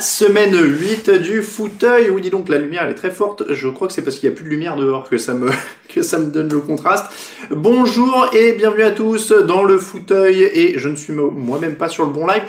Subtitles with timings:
[0.00, 2.10] Semaine 8 du fauteuil.
[2.10, 3.44] Oui, dis donc, la lumière elle est très forte.
[3.50, 5.48] Je crois que c'est parce qu'il n'y a plus de lumière dehors que ça me,
[5.88, 7.06] que ça me donne le contraste.
[7.52, 10.42] Bonjour et bienvenue à tous dans le fauteuil.
[10.42, 12.42] Et je ne suis moi-même pas sur le bon live.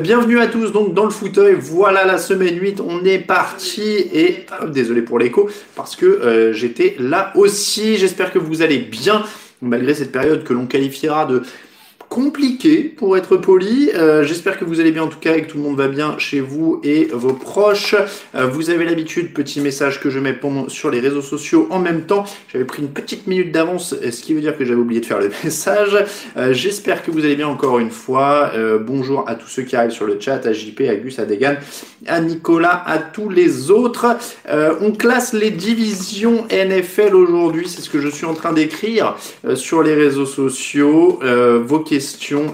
[0.00, 1.56] Bienvenue à tous donc dans le fauteuil.
[1.58, 2.80] Voilà la semaine 8.
[2.80, 3.82] On est parti.
[3.82, 7.96] Et hop, désolé pour l'écho parce que euh, j'étais là aussi.
[7.96, 9.24] J'espère que vous allez bien
[9.60, 11.42] malgré cette période que l'on qualifiera de
[12.12, 13.90] compliqué pour être poli.
[13.94, 15.88] Euh, J'espère que vous allez bien en tout cas et que tout le monde va
[15.88, 17.94] bien chez vous et vos proches.
[18.34, 22.02] Euh, vous avez l'habitude, petit message que je mets sur les réseaux sociaux en même
[22.02, 22.24] temps.
[22.52, 25.06] J'avais pris une petite minute d'avance, euh, ce qui veut dire que j'avais oublié de
[25.06, 26.04] faire le message.
[26.50, 28.52] J'espère que vous allez bien encore une fois.
[28.80, 31.56] Bonjour à tous ceux qui arrivent sur le chat, à JP, à Gus, à Degan,
[32.06, 34.06] à Nicolas, à tous les autres.
[34.48, 39.16] On classe les divisions NFL aujourd'hui, c'est ce que je suis en train d'écrire
[39.54, 41.20] sur les réseaux sociaux.
[41.64, 42.01] Vos questions,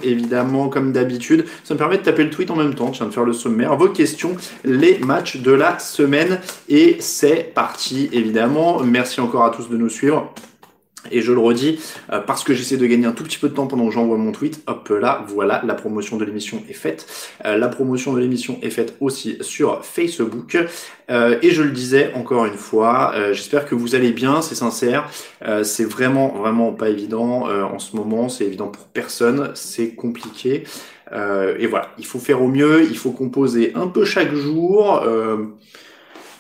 [0.03, 1.47] évidemment, comme d'habitude.
[1.65, 3.33] Ça me permet de taper le tweet en même temps, je viens de faire le
[3.33, 3.77] sommaire.
[3.77, 6.41] Vos questions, les matchs de la semaine.
[6.69, 8.81] Et c'est parti, évidemment.
[8.83, 10.33] Merci encore à tous de nous suivre.
[11.11, 11.81] Et je le redis,
[12.13, 14.17] euh, parce que j'essaie de gagner un tout petit peu de temps pendant que j'envoie
[14.17, 17.07] mon tweet, hop là, voilà, la promotion de l'émission est faite.
[17.45, 20.57] Euh, la promotion de l'émission est faite aussi sur Facebook.
[21.11, 24.55] Euh, et je le disais encore une fois, euh, j'espère que vous allez bien, c'est
[24.55, 25.09] sincère.
[25.47, 29.95] Euh, c'est vraiment, vraiment pas évident euh, en ce moment, c'est évident pour personne, c'est
[29.95, 30.65] compliqué.
[31.59, 35.03] Et voilà, il faut faire au mieux, il faut composer un peu chaque jour.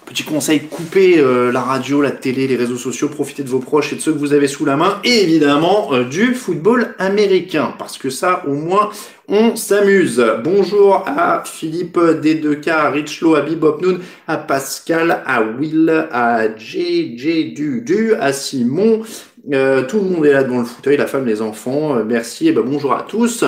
[0.08, 3.92] Petit conseil, coupez euh, la radio, la télé, les réseaux sociaux, profitez de vos proches
[3.92, 7.74] et de ceux que vous avez sous la main, et évidemment euh, du football américain,
[7.78, 8.88] parce que ça, au moins,
[9.28, 10.24] on s'amuse.
[10.42, 18.14] Bonjour à Philippe D2K, à Richlo, à Bibopnoun, à Pascal, à Will, à JJ Dudu,
[18.18, 19.02] à Simon.
[19.52, 21.96] Euh, tout le monde est là devant le fauteuil, la femme, les enfants.
[21.96, 23.44] Euh, merci et ben bonjour à tous.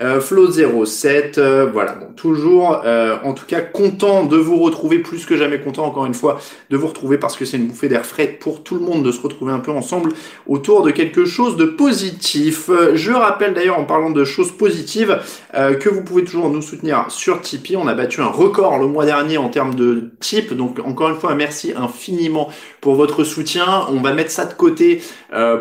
[0.00, 5.26] Euh, Flo07, euh, voilà, bon, toujours, euh, en tout cas, content de vous retrouver, plus
[5.26, 8.06] que jamais content, encore une fois, de vous retrouver parce que c'est une bouffée d'air
[8.06, 10.12] frais pour tout le monde de se retrouver un peu ensemble
[10.46, 12.68] autour de quelque chose de positif.
[12.68, 15.18] Euh, Je rappelle d'ailleurs, en parlant de choses positives,
[15.54, 17.76] euh, que vous pouvez toujours nous soutenir sur Tipeee.
[17.76, 21.16] On a battu un record le mois dernier en termes de type, donc encore une
[21.16, 22.50] fois, merci infiniment
[22.80, 23.86] pour votre soutien.
[23.90, 25.02] On va mettre ça de côté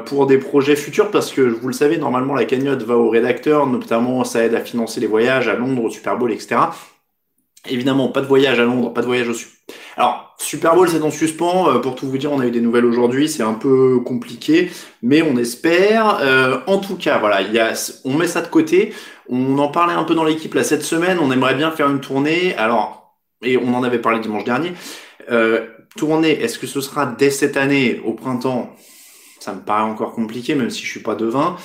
[0.06, 3.68] pour des projets futurs parce que vous le savez, normalement la cagnotte va aux rédacteurs,
[3.68, 6.58] notamment ça aide à financer les voyages à Londres, au Super Bowl, etc.
[7.70, 9.58] Évidemment, pas de voyage à Londres, pas de voyage au Super
[9.98, 11.70] alors, Super Bowl, c'est en suspens.
[11.70, 13.28] Euh, pour tout vous dire, on a eu des nouvelles aujourd'hui.
[13.28, 14.70] C'est un peu compliqué,
[15.02, 16.20] mais on espère.
[16.22, 17.40] Euh, en tout cas, voilà,
[18.06, 18.94] on met ça de côté.
[19.28, 21.18] On en parlait un peu dans l'équipe là cette semaine.
[21.20, 22.56] On aimerait bien faire une tournée.
[22.56, 24.74] Alors, et on en avait parlé dimanche dernier.
[25.32, 25.68] Euh,
[25.98, 28.76] tournée, est-ce que ce sera dès cette année, au printemps?
[29.40, 31.58] Ça me paraît encore compliqué, même si je suis pas devin.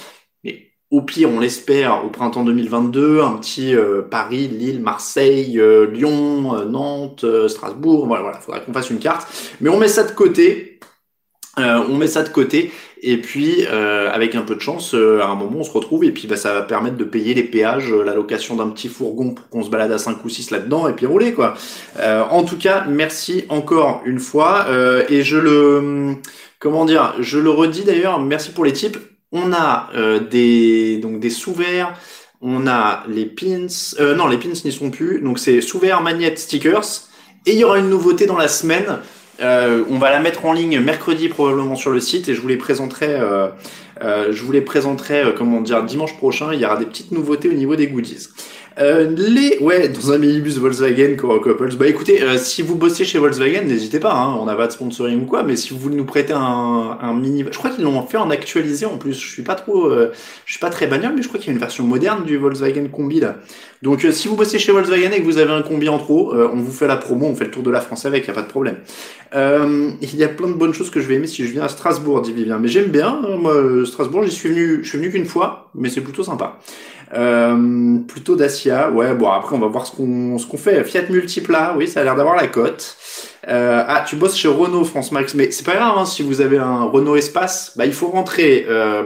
[0.43, 5.87] Mais au pire, on l'espère, au printemps 2022, un petit euh, Paris, Lille, Marseille, euh,
[5.87, 8.07] Lyon, euh, Nantes, euh, Strasbourg.
[8.07, 9.27] Voilà, voilà, faudra qu'on fasse une carte.
[9.63, 10.79] Mais on met ça de côté.
[11.59, 15.27] Euh, on met ça de côté et puis euh, avec un peu de chance, à
[15.27, 17.93] un moment on se retrouve et puis bah, ça va permettre de payer les péages,
[17.93, 20.95] la location d'un petit fourgon pour qu'on se balade à 5 ou 6 là-dedans et
[20.95, 21.53] puis rouler quoi.
[22.31, 24.67] En tout cas, merci encore une fois
[25.11, 26.15] et je le
[26.59, 28.99] comment dire, je le redis d'ailleurs, merci pour les tips.
[29.33, 31.95] On a euh, des donc des sous-verts,
[32.41, 33.67] on a les pins,
[33.99, 37.09] euh, non les pins n'y sont plus, donc c'est sous-verts, magnets, stickers
[37.47, 38.99] et il y aura une nouveauté dans la semaine.
[39.41, 42.49] Euh, on va la mettre en ligne mercredi probablement sur le site et je vous
[42.49, 43.09] les présenterai.
[43.09, 43.49] euh,
[44.03, 46.53] euh, je vous les présenterai, euh, comment dire, dimanche prochain.
[46.53, 48.29] Il y aura des petites nouveautés au niveau des goodies.
[48.79, 51.77] Euh, les, ouais, dans un minibus Volkswagen Couples.
[51.77, 54.15] Bah écoutez, euh, si vous bossez chez Volkswagen, n'hésitez pas.
[54.15, 56.99] Hein, on n'a pas de sponsoring ou quoi, mais si vous voulez nous prêter un,
[57.01, 59.15] un mini, je crois qu'ils l'ont fait en actualisé en plus.
[59.15, 60.13] Je suis pas trop, euh,
[60.47, 62.39] je suis pas très bagnole, mais je crois qu'il y a une version moderne du
[62.39, 63.37] Volkswagen Combi là.
[63.83, 66.57] Donc si vous bossez chez Volkswagen et que vous avez un combi en trop, on
[66.57, 68.43] vous fait la promo, on fait le tour de la France avec, y a pas
[68.43, 68.77] de problème.
[69.35, 71.69] il y a plein de bonnes choses que je vais aimer si je viens à
[71.69, 72.61] Strasbourg, dit Vivien.
[72.61, 76.01] Mais j'aime bien, moi Strasbourg, j'y suis venu, je suis venu qu'une fois, mais c'est
[76.01, 76.61] plutôt sympa.
[77.15, 79.15] Euh, plutôt Dacia, ouais.
[79.15, 80.83] Bon, après on va voir ce qu'on ce qu'on fait.
[80.85, 82.97] Fiat Multipla, oui, ça a l'air d'avoir la cote.
[83.49, 85.99] Euh, ah, tu bosses chez Renault France Max, mais c'est pas grave.
[85.99, 89.05] Hein, si vous avez un Renault Espace, bah il faut rentrer euh,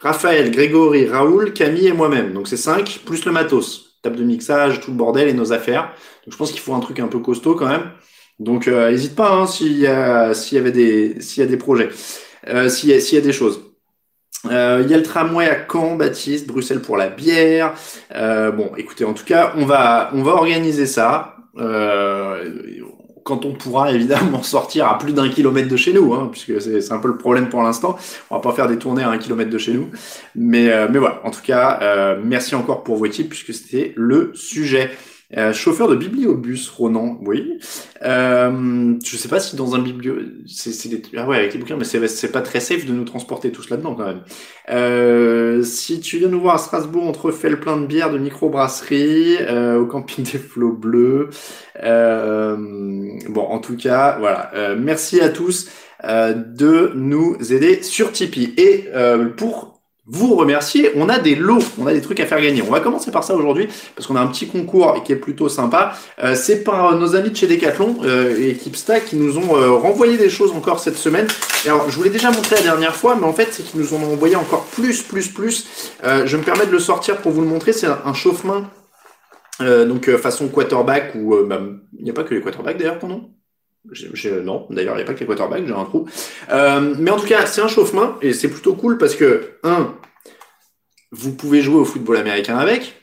[0.00, 2.32] Raphaël, Grégory, Raoul, Camille et moi-même.
[2.32, 5.92] Donc c'est 5 plus le matos, table de mixage, tout le bordel et nos affaires.
[6.24, 7.90] Donc je pense qu'il faut un truc un peu costaud quand même.
[8.40, 11.90] Donc n'hésite pas hein, s'il y a s'il y des y a des projets,
[12.68, 13.73] s'il y, s'il y a des choses.
[14.46, 17.74] Euh, il y a le tramway à Caen, Baptiste, Bruxelles pour la bière.
[18.14, 21.36] Euh, bon, écoutez, en tout cas, on va on va organiser ça.
[21.56, 22.50] Euh,
[23.24, 26.92] quand on pourra évidemment sortir à plus d'un kilomètre de chez nous, hein, puisque c'est
[26.92, 27.96] un peu le problème pour l'instant.
[28.30, 29.88] On va pas faire des tournées à un kilomètre de chez nous,
[30.34, 31.20] mais mais voilà.
[31.24, 34.90] En tout cas, merci encore pour vos tips puisque c'était le sujet.
[35.36, 37.58] Euh, chauffeur de bibliobus, Ronan, oui.
[38.02, 40.16] Euh, je sais pas si dans un biblio...
[40.46, 41.02] C'est, des...
[41.16, 43.94] Ah ouais, avec les bouquins, mais c'est, pas très safe de nous transporter tous là-dedans
[43.94, 44.22] quand même.
[44.70, 48.12] Euh, si tu viens nous voir à Strasbourg, on te refait le plein de bière
[48.12, 51.30] de microbrasserie euh, au camping des flots bleus.
[51.82, 52.56] Euh,
[53.28, 54.50] bon, en tout cas, voilà.
[54.54, 55.68] Euh, merci à tous
[56.02, 58.52] de nous aider sur Tipeee.
[58.58, 58.90] Et
[59.38, 59.73] pour
[60.06, 60.92] vous remercier.
[60.96, 62.62] On a des lots, on a des trucs à faire gagner.
[62.62, 65.48] On va commencer par ça aujourd'hui parce qu'on a un petit concours qui est plutôt
[65.48, 65.94] sympa.
[66.22, 69.70] Euh, c'est par nos amis de chez Decathlon euh, et Stack qui nous ont euh,
[69.70, 71.26] renvoyé des choses encore cette semaine.
[71.64, 73.94] alors, je vous l'ai déjà montré la dernière fois, mais en fait, c'est qu'ils nous
[73.94, 75.92] ont envoyé encore plus, plus, plus.
[76.04, 77.72] Euh, je me permets de le sortir pour vous le montrer.
[77.72, 78.70] C'est un, un chauffe-main.
[79.60, 81.60] donc façon quarterback ou bah,
[81.96, 82.98] il n'y a pas que les quarterbacks d'ailleurs
[84.42, 86.06] non, d'ailleurs, il n'y a pas que les quarterbacks, j'ai un trou.
[86.50, 89.94] Euh, mais en tout cas, c'est un chauffe-main et c'est plutôt cool parce que, un,
[91.10, 93.00] vous pouvez jouer au football américain avec.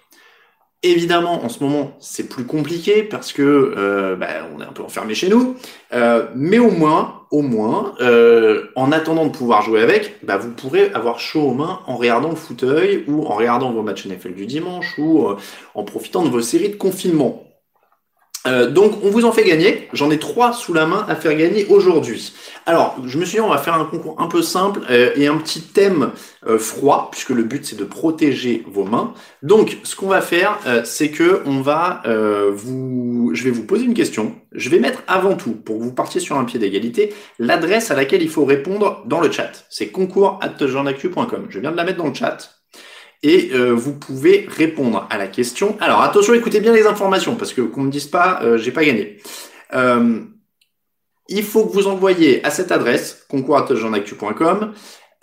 [0.83, 3.43] Évidemment, en ce moment, c'est plus compliqué parce que
[3.77, 5.55] euh, bah, on est un peu enfermé chez nous.
[5.93, 7.93] Euh, mais au moins, au moins,
[8.75, 12.29] en attendant de pouvoir jouer avec, bah, vous pourrez avoir chaud aux mains en regardant
[12.29, 15.27] le fauteuil ou en regardant vos matchs NFL du dimanche ou
[15.75, 17.50] en profitant de vos séries de confinement.
[18.47, 19.87] Euh, donc on vous en fait gagner.
[19.93, 22.33] J'en ai trois sous la main à faire gagner aujourd'hui.
[22.65, 25.27] Alors je me suis dit on va faire un concours un peu simple euh, et
[25.27, 26.11] un petit thème
[26.47, 29.13] euh, froid puisque le but c'est de protéger vos mains.
[29.43, 32.01] Donc ce qu'on va faire c'est que on va
[32.51, 34.35] vous, je vais vous poser une question.
[34.51, 37.95] Je vais mettre avant tout pour que vous partiez sur un pied d'égalité l'adresse à
[37.95, 39.65] laquelle il faut répondre dans le chat.
[39.69, 41.47] C'est concours@journactu.com.
[41.49, 42.60] Je viens de la mettre dans le chat
[43.23, 45.77] et euh, vous pouvez répondre à la question.
[45.79, 48.83] Alors attention, écoutez bien les informations parce que qu'on me dise pas, euh, j'ai pas
[48.83, 49.17] gagné.
[49.73, 50.21] Euh,
[51.29, 54.73] il faut que vous envoyiez à cette adresse concours@jeanactu.com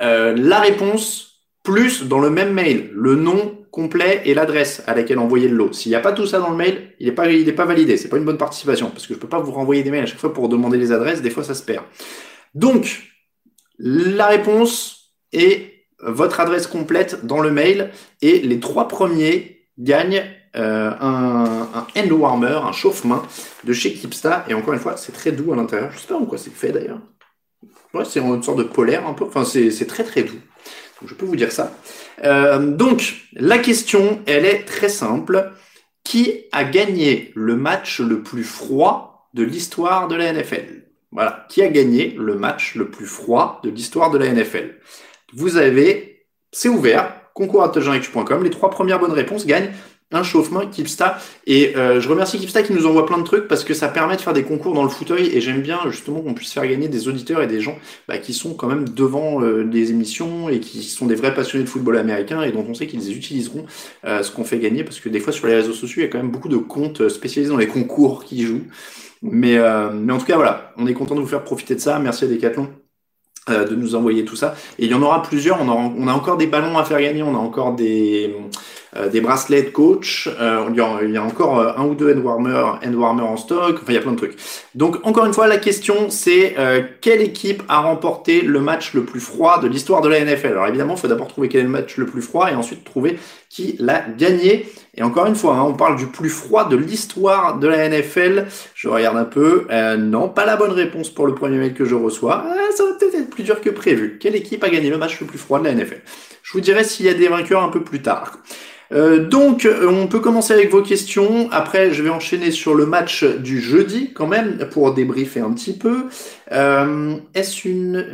[0.01, 5.19] euh, la réponse plus dans le même mail le nom complet et l'adresse à laquelle
[5.19, 5.73] envoyer le lot.
[5.73, 7.65] S'il n'y a pas tout ça dans le mail, il n'est pas, il est pas
[7.65, 7.97] validé.
[7.97, 10.07] C'est pas une bonne participation parce que je peux pas vous renvoyer des mails à
[10.07, 11.21] chaque fois pour demander les adresses.
[11.21, 11.85] Des fois, ça se perd.
[12.55, 13.03] Donc,
[13.79, 17.91] la réponse est votre adresse complète dans le mail
[18.23, 20.25] et les trois premiers gagnent
[20.57, 23.23] euh, un, hand warmer, un chauffe-main
[23.65, 24.45] de chez Kipsta.
[24.49, 25.91] Et encore une fois, c'est très doux à l'intérieur.
[25.93, 27.01] Je sais pas en quoi c'est fait d'ailleurs.
[27.95, 29.25] Ouais, c'est une sorte de polaire un peu.
[29.25, 30.41] Enfin, c'est très très doux.
[31.05, 31.73] Je peux vous dire ça.
[32.25, 35.53] Euh, donc, la question, elle est très simple.
[36.05, 41.47] Qui a gagné le match le plus froid de l'histoire de la NFL Voilà.
[41.51, 44.77] Qui a gagné le match le plus froid de l'histoire de la NFL
[45.35, 49.71] vous avez, c'est ouvert, concours.com, les trois premières bonnes réponses gagnent
[50.11, 51.19] un chauffement Kipsta.
[51.47, 54.17] Et euh, je remercie Kipsta qui nous envoie plein de trucs parce que ça permet
[54.17, 56.89] de faire des concours dans le fauteuil et j'aime bien justement qu'on puisse faire gagner
[56.89, 57.77] des auditeurs et des gens
[58.09, 61.65] bah, qui sont quand même devant euh, les émissions et qui sont des vrais passionnés
[61.65, 63.67] de football américain et dont on sait qu'ils utiliseront
[64.05, 66.09] euh, ce qu'on fait gagner parce que des fois sur les réseaux sociaux il y
[66.09, 68.65] a quand même beaucoup de comptes spécialisés dans les concours qui jouent.
[69.21, 69.59] Mais,
[69.95, 71.99] mais en tout cas voilà, on est content de vous faire profiter de ça.
[71.99, 72.69] Merci à Decathlon
[73.51, 74.55] euh, de nous envoyer tout ça.
[74.79, 75.61] Et il y en aura plusieurs.
[75.63, 77.23] On, on, a encore des ballons à faire gagner.
[77.23, 78.35] On a encore des,
[78.99, 80.29] euh, des bracelets de coach.
[80.41, 83.23] Euh, il, y a, il, y a, encore un ou deux end warmer, end warmer
[83.23, 83.77] en stock.
[83.77, 84.37] Enfin, il y a plein de trucs.
[84.75, 86.57] Donc, encore une fois, la question, c'est
[87.01, 90.67] quelle équipe a remporté le match le plus froid de l'histoire de la NFL Alors,
[90.67, 93.19] évidemment, il faut d'abord trouver quel est le match le plus froid et ensuite trouver
[93.49, 94.67] qui l'a gagné.
[94.95, 98.47] Et encore une fois, hein, on parle du plus froid de l'histoire de la NFL.
[98.75, 99.67] Je regarde un peu.
[99.71, 102.45] Euh, non, pas la bonne réponse pour le premier mail que je reçois.
[102.47, 104.19] Ah, ça va peut-être être plus dur que prévu.
[104.19, 106.01] Quelle équipe a gagné le match le plus froid de la NFL
[106.43, 108.39] Je vous dirai s'il y a des vainqueurs un peu plus tard.
[108.93, 111.51] Euh, donc, on peut commencer avec vos questions.
[111.51, 115.77] Après, je vais enchaîner sur le match du jeudi, quand même, pour débriefer un petit
[115.77, 116.07] peu.
[116.53, 118.07] Euh, est-ce une,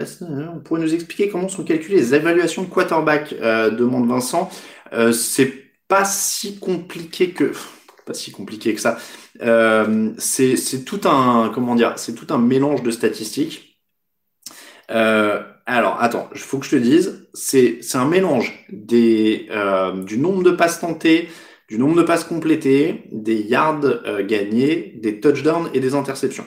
[0.54, 4.50] on pourrait nous expliquer comment sont calculées les évaluations de quarterback euh, demande Vincent.
[4.93, 5.52] Euh, c'est
[5.88, 7.52] pas si compliqué que,
[8.07, 8.99] pas si compliqué que ça.
[9.43, 13.81] Euh, c'est tout un, comment dire, c'est tout un mélange de statistiques.
[14.90, 20.19] Euh, alors, attends, il faut que je te dise, c'est un mélange des, euh, du
[20.19, 21.29] nombre de passes tentées,
[21.69, 26.47] du nombre de passes complétées, des yards euh, gagnés, des touchdowns et des interceptions.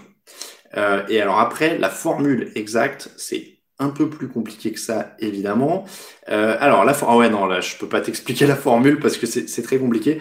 [0.75, 5.85] Euh, et alors après, la formule exacte, c'est un peu plus compliqué que ça, évidemment.
[6.25, 9.61] alors, la ah ouais, non, là, je peux pas t'expliquer la formule parce que c'est
[9.61, 10.19] très compliqué.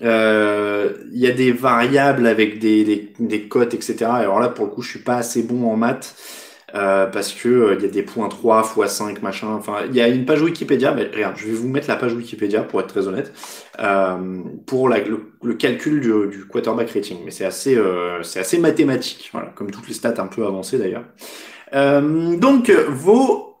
[0.00, 4.04] Il y a des variables avec des, des, des cotes, etc.
[4.10, 6.14] Alors là, pour le coup, je suis pas assez bon en maths.
[6.74, 9.48] Euh, parce que euh, il y a des points 3 x 5 machin.
[9.48, 12.12] Enfin il y a une page Wikipédia mais regarde je vais vous mettre la page
[12.12, 13.32] Wikipédia pour être très honnête
[13.80, 17.18] euh, pour la, le, calcul du, du, quarterback rating.
[17.24, 20.78] Mais c'est assez euh, c'est assez mathématique voilà comme toutes les stats un peu avancées
[20.78, 21.04] d'ailleurs.
[21.72, 23.56] Donc vos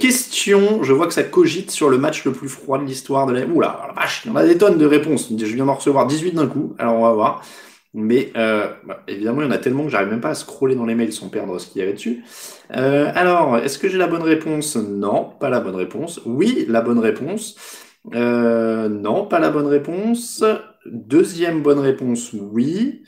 [0.00, 3.34] questions je vois que ça cogite sur le match le plus froid de l'histoire de
[3.34, 5.28] la oula la vache il y en a des tonnes de réponses.
[5.30, 7.42] Je viens d'en recevoir 18 d'un coup alors on va voir
[7.94, 10.74] mais euh, bah, évidemment, il y en a tellement que j'arrive même pas à scroller
[10.74, 12.22] dans les mails sans perdre ce qu'il y avait dessus.
[12.76, 14.76] Euh, alors, est-ce que j'ai la bonne réponse?
[14.76, 16.20] Non, pas la bonne réponse.
[16.26, 17.56] Oui, la bonne réponse.
[18.14, 20.44] Euh, non, pas la bonne réponse.
[20.86, 23.02] Deuxième bonne réponse, oui.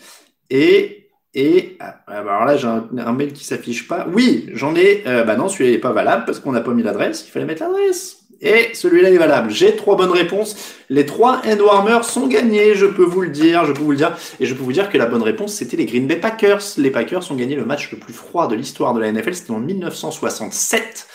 [0.48, 1.00] Et
[1.32, 4.06] et ah, bah, alors là, j'ai un, mail qui s'affiche pas.
[4.12, 5.04] Oui, j'en ai.
[5.06, 7.24] Euh, bah non, celui-là n'est pas valable parce qu'on n'a pas mis l'adresse.
[7.26, 8.19] Il fallait mettre l'adresse.
[8.40, 9.50] Et celui-là est valable.
[9.50, 10.56] J'ai trois bonnes réponses.
[10.88, 13.96] Les trois end warmers sont gagnés, je peux vous le dire, je peux vous le
[13.96, 14.16] dire.
[14.40, 16.62] Et je peux vous dire que la bonne réponse, c'était les Green Bay Packers.
[16.78, 19.34] Les Packers ont gagné le match le plus froid de l'histoire de la NFL.
[19.34, 21.06] C'était en 1967.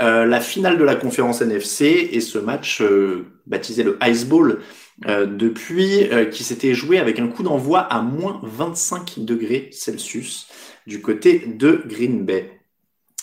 [0.00, 4.60] Euh, la finale de la conférence NFC et ce match euh, baptisé le Ice Bowl
[5.06, 10.46] euh, depuis euh, qui s'était joué avec un coup d'envoi à moins 25 degrés Celsius
[10.86, 12.60] du côté de Green Bay.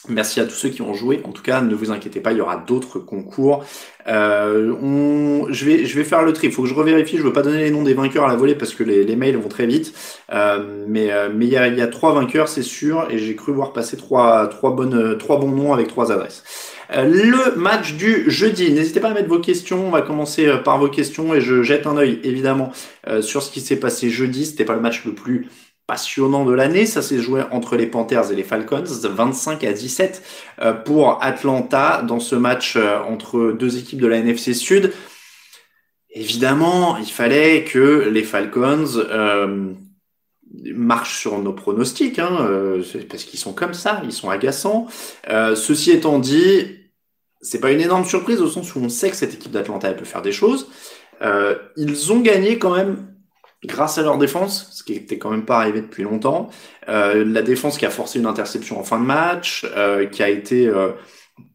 [0.10, 1.22] Merci à tous ceux qui ont joué.
[1.26, 3.64] En tout cas, ne vous inquiétez pas, il y aura d'autres concours.
[4.08, 6.48] Euh, je, vais, faire le tri.
[6.48, 7.18] Il faut que je revérifie.
[7.18, 9.38] Je veux pas donner les noms des vainqueurs à la volée parce que les, mails
[9.38, 9.94] vont très vite.
[10.34, 13.08] Euh, mais euh, il y a, trois vainqueurs, c'est sûr.
[13.12, 16.44] Et j'ai cru voir passer trois, trois, bonnes, trois bons noms avec trois adresses.
[16.90, 18.72] Le match du jeudi.
[18.72, 19.88] N'hésitez pas à mettre vos questions.
[19.88, 22.72] On va commencer par vos questions et je jette un œil évidemment
[23.22, 24.48] sur ce qui s'est passé jeudi.
[24.48, 25.48] C'était pas le match le plus
[25.92, 26.86] passionnant de l'année.
[26.86, 30.24] Ça s'est joué entre les Panthers et les Falcons, 25 à 17
[30.62, 34.94] euh, pour Atlanta dans ce match euh, entre deux équipes de la NFC Sud.
[36.12, 39.74] Évidemment, il fallait que les Falcons euh,
[40.74, 42.38] marchent sur nos pronostics, hein,
[43.10, 44.88] parce qu'ils sont comme ça, ils sont agaçants.
[45.28, 46.68] ceci étant dit,
[47.42, 50.06] c'est pas une énorme surprise au sens où on sait que cette équipe d'Atlanta peut
[50.06, 50.68] faire des choses.
[51.78, 53.11] ils ont gagné quand même
[53.66, 56.50] grâce à leur défense, ce qui était quand même pas arrivé depuis longtemps.
[56.90, 60.30] Euh, la défense qui a forcé une interception en fin de match, euh, qui a
[60.30, 60.92] été euh,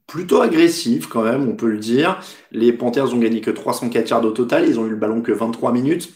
[0.07, 2.21] plutôt agressive quand même, on peut le dire.
[2.53, 5.33] Les Panthers ont gagné que 304 yards au total, ils ont eu le ballon que
[5.33, 6.13] 23 minutes.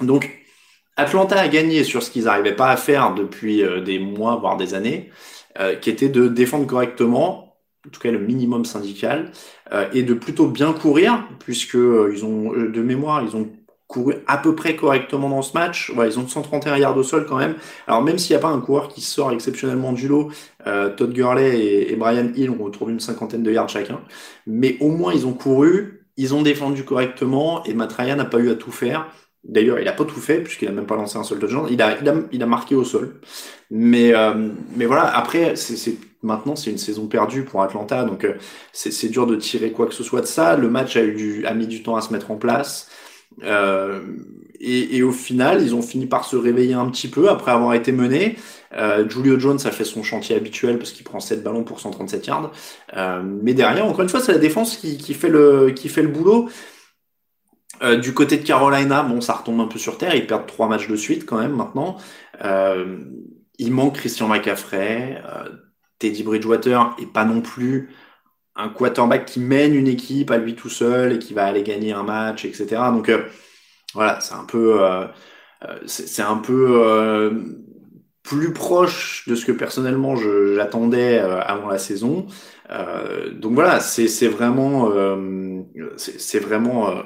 [0.00, 0.30] Donc
[0.96, 4.74] Atlanta a gagné sur ce qu'ils n'arrivaient pas à faire depuis des mois, voire des
[4.74, 5.10] années,
[5.80, 9.32] qui était de défendre correctement, en tout cas le minimum syndical,
[9.92, 13.48] et de plutôt bien courir, puisque ils ont de mémoire, ils ont
[13.88, 15.90] couru à peu près correctement dans ce match.
[15.96, 17.56] Ouais, ils ont 131 yards au sol quand même.
[17.86, 20.30] Alors même s'il n'y a pas un coureur qui sort exceptionnellement du lot,
[20.66, 24.00] euh, Todd Gurley et, Brian Hill ont retrouvé une cinquantaine de yards chacun.
[24.46, 28.38] Mais au moins ils ont couru, ils ont défendu correctement et Matt Ryan n'a pas
[28.38, 29.08] eu à tout faire.
[29.44, 31.66] D'ailleurs, il n'a pas tout fait puisqu'il n'a même pas lancé un seul touchdown.
[31.70, 33.20] Il a, il a, il a marqué au sol.
[33.70, 38.34] Mais, euh, mais voilà, après, c'est maintenant c'est une saison perdue pour Atlanta, donc euh,
[38.72, 40.56] c'est dur de tirer quoi que ce soit de ça.
[40.56, 42.88] Le match a, eu a mis du temps à se mettre en place.
[43.42, 44.00] Euh,
[44.60, 47.92] et, au final, ils ont fini par se réveiller un petit peu après avoir été
[47.92, 48.36] menés.
[48.74, 52.26] Euh, Julio Jones a fait son chantier habituel parce qu'il prend 7 ballons pour 137
[52.26, 52.52] yards.
[52.96, 56.08] Euh, mais derrière, encore une fois, c'est la défense qui, fait le, qui fait le
[56.08, 56.48] boulot.
[58.02, 60.16] Du côté de Carolina, bon, ça retombe un peu sur terre.
[60.16, 61.96] Ils perdent trois matchs de suite quand même maintenant.
[63.60, 65.22] Il manque Christian McCaffrey.
[65.98, 67.90] Teddy Bridgewater et pas non plus
[68.58, 71.92] un quarterback qui mène une équipe à lui tout seul et qui va aller gagner
[71.92, 72.66] un match, etc.
[72.92, 73.22] Donc euh,
[73.94, 75.06] voilà, c'est un peu, euh,
[75.64, 77.32] euh, c'est un peu
[78.22, 82.26] plus proche de ce que personnellement j'attendais avant la saison.
[83.32, 84.92] donc voilà, c'est vraiment,
[85.96, 87.02] c'est vraiment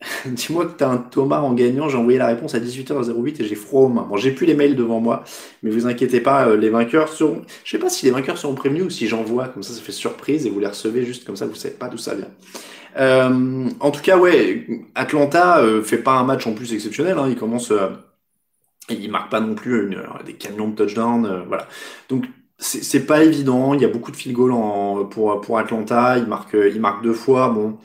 [0.26, 1.88] Dis-moi que tu as un Thomas en gagnant.
[1.88, 4.06] J'ai envoyé la réponse à 18h08 et j'ai froid aux mains.
[4.08, 5.24] Bon, j'ai plus les mails devant moi,
[5.62, 7.42] mais vous inquiétez pas, euh, les vainqueurs seront.
[7.64, 9.92] Je sais pas si les vainqueurs seront prévenus ou si j'envoie, comme ça, ça fait
[9.92, 12.28] surprise et vous les recevez juste comme ça, vous savez pas d'où ça vient.
[12.98, 17.18] Euh, en tout cas, ouais, Atlanta euh, fait pas un match en plus exceptionnel.
[17.18, 17.26] Hein.
[17.28, 17.88] Il commence, euh,
[18.88, 21.68] il marque pas non plus des camions de touchdown, voilà.
[22.08, 22.24] Donc
[22.58, 23.74] c'est pas évident.
[23.74, 26.16] Il y a beaucoup de field goal pour pour Atlanta.
[26.18, 27.50] Il marque, il marque deux fois.
[27.50, 27.78] Bon.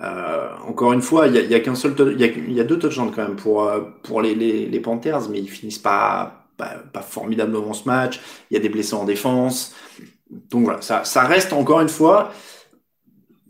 [0.00, 2.78] Euh, encore une fois, il y a, qu'un seul, il y a, y a deux
[2.78, 6.76] touchdowns quand même pour euh, pour les, les, les Panthers, mais ils finissent pas, pas,
[6.92, 8.20] pas formidablement ce match.
[8.50, 9.74] Il y a des blessés en défense,
[10.50, 12.32] donc voilà, ça ça reste encore une fois,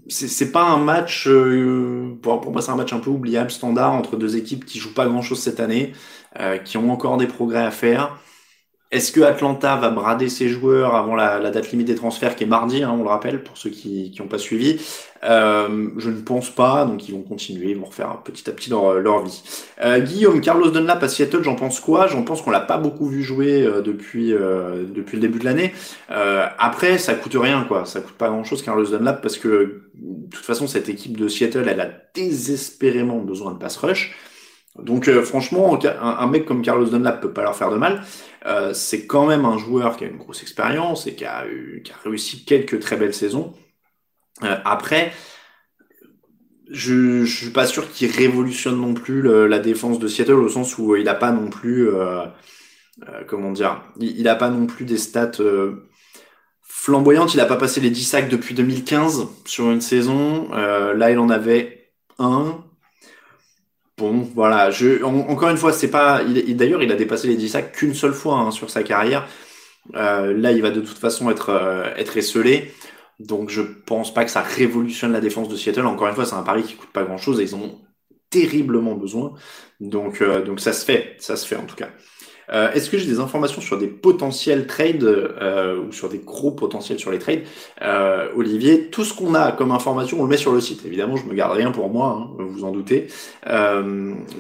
[0.09, 3.93] c'est pas un match, euh, pour, pour, moi c'est un match un peu oubliable, standard
[3.93, 5.93] entre deux équipes qui jouent pas grand chose cette année,
[6.41, 8.19] euh, qui ont encore des progrès à faire.
[8.91, 12.45] Est-ce que Atlanta va brader ses joueurs avant la, la, date limite des transferts qui
[12.45, 14.81] est mardi, hein, on le rappelle pour ceux qui n'ont pas suivi?
[15.25, 18.71] Euh, Je ne pense pas, donc ils vont continuer, ils vont refaire petit à petit
[18.71, 19.43] leur, leur vie.
[19.85, 22.07] Euh, Guillaume, Carlos Dunlap à Seattle, j'en pense quoi?
[22.07, 25.45] J'en pense qu'on l'a pas beaucoup vu jouer euh, depuis euh, depuis le début de
[25.45, 25.75] l'année.
[26.11, 27.85] Euh, après, ça coûte rien, quoi.
[27.85, 31.69] Ça coûte pas grand-chose Carlos Dunlap parce que de toute façon cette équipe de Seattle,
[31.69, 34.17] elle a désespérément besoin de pass rush.
[34.83, 38.03] Donc euh, franchement, un, mec comme Carlos Dunlap peut pas leur faire de mal.
[38.47, 41.45] Euh, c'est quand même un joueur qui a une grosse expérience et qui a,
[42.05, 43.55] réussi quelques très belles saisons.
[44.45, 45.13] Euh, après,
[46.71, 50.79] je, je suis pas sûr qu'il révolutionne non plus la défense de Seattle au sens
[50.79, 51.89] où il a pas non plus,
[53.27, 55.43] comment dire, il, il, a pas non plus des stats
[56.63, 57.35] flamboyantes.
[57.35, 60.51] Il a pas passé les 10 sacs depuis 2015 sur une saison.
[60.53, 62.68] là, il en avait un
[63.99, 64.71] Bon, voilà.
[64.71, 66.23] Je, encore une fois, c'est pas.
[66.23, 69.29] Il, D'ailleurs, il a dépassé les 10 sacs qu'une seule fois hein, sur sa carrière.
[69.97, 72.73] Euh, là, il va de toute façon être euh, être esselé.
[73.21, 75.87] Donc, je pense pas que ça révolutionne la défense de Seattle.
[75.87, 77.81] Encore une fois, c'est un pari qui coûte pas grand chose et ils en ont
[78.31, 79.35] terriblement besoin.
[79.81, 81.91] Donc, euh, donc ça se fait, ça se fait en tout cas.
[82.53, 86.51] Euh, est-ce que j'ai des informations sur des potentiels trades euh, ou sur des gros
[86.51, 87.43] potentiels sur les trades?
[87.83, 90.85] Euh, Olivier, tout ce qu'on a comme information, on le met sur le site.
[90.87, 93.09] Évidemment, je me garde rien pour moi, hein, vous en doutez.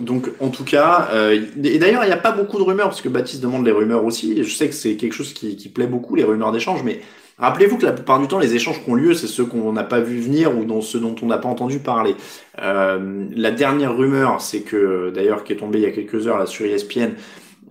[0.00, 3.08] donc, en tout cas, et d'ailleurs, il n'y a pas beaucoup de rumeurs parce que
[3.08, 4.42] Baptiste demande les rumeurs aussi.
[4.42, 7.00] Je sais que c'est quelque chose qui, qui plaît beaucoup, les rumeurs d'échange, mais
[7.38, 9.84] Rappelez-vous que la plupart du temps, les échanges qui ont lieu, c'est ceux qu'on n'a
[9.84, 12.16] pas vu venir ou dont ceux dont on n'a pas entendu parler.
[12.60, 16.38] Euh, la dernière rumeur, c'est que, d'ailleurs, qui est tombée il y a quelques heures
[16.38, 17.12] là sur ESPN,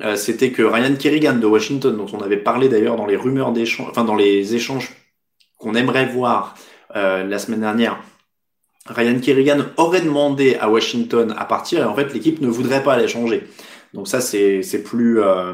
[0.01, 3.52] euh, c'était que Ryan Kerrigan de Washington, dont on avait parlé d'ailleurs dans les rumeurs
[3.52, 4.91] d'échange, enfin dans les échanges
[5.58, 6.56] qu'on aimerait voir
[6.95, 8.00] euh, la semaine dernière,
[8.86, 12.95] Ryan Kerrigan aurait demandé à Washington à partir et en fait l'équipe ne voudrait pas
[12.98, 13.43] l'échanger.
[13.93, 15.54] Donc ça c'est plus euh,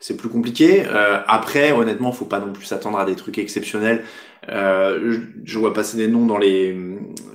[0.00, 0.84] c'est plus compliqué.
[1.28, 4.04] Après honnêtement faut pas non plus s'attendre à des trucs exceptionnels.
[4.48, 6.76] Je, je, vois passer des noms dans les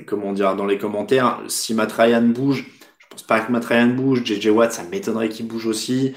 [0.06, 1.39] comment dire dans les commentaires.
[1.47, 2.65] Si Matt Ryan bouge,
[2.99, 4.23] je pense pas que Matt Ryan bouge.
[4.23, 6.13] JJ Watt ça m'étonnerait qu'il bouge aussi.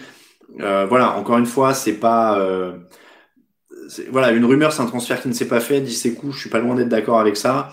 [0.60, 2.38] Euh, voilà, encore une fois, c'est pas.
[2.38, 2.72] Euh,
[4.10, 5.80] voilà, une rumeur, c'est un transfert qui ne s'est pas fait.
[5.80, 7.70] Dit ses coups, je suis pas loin d'être d'accord avec ça.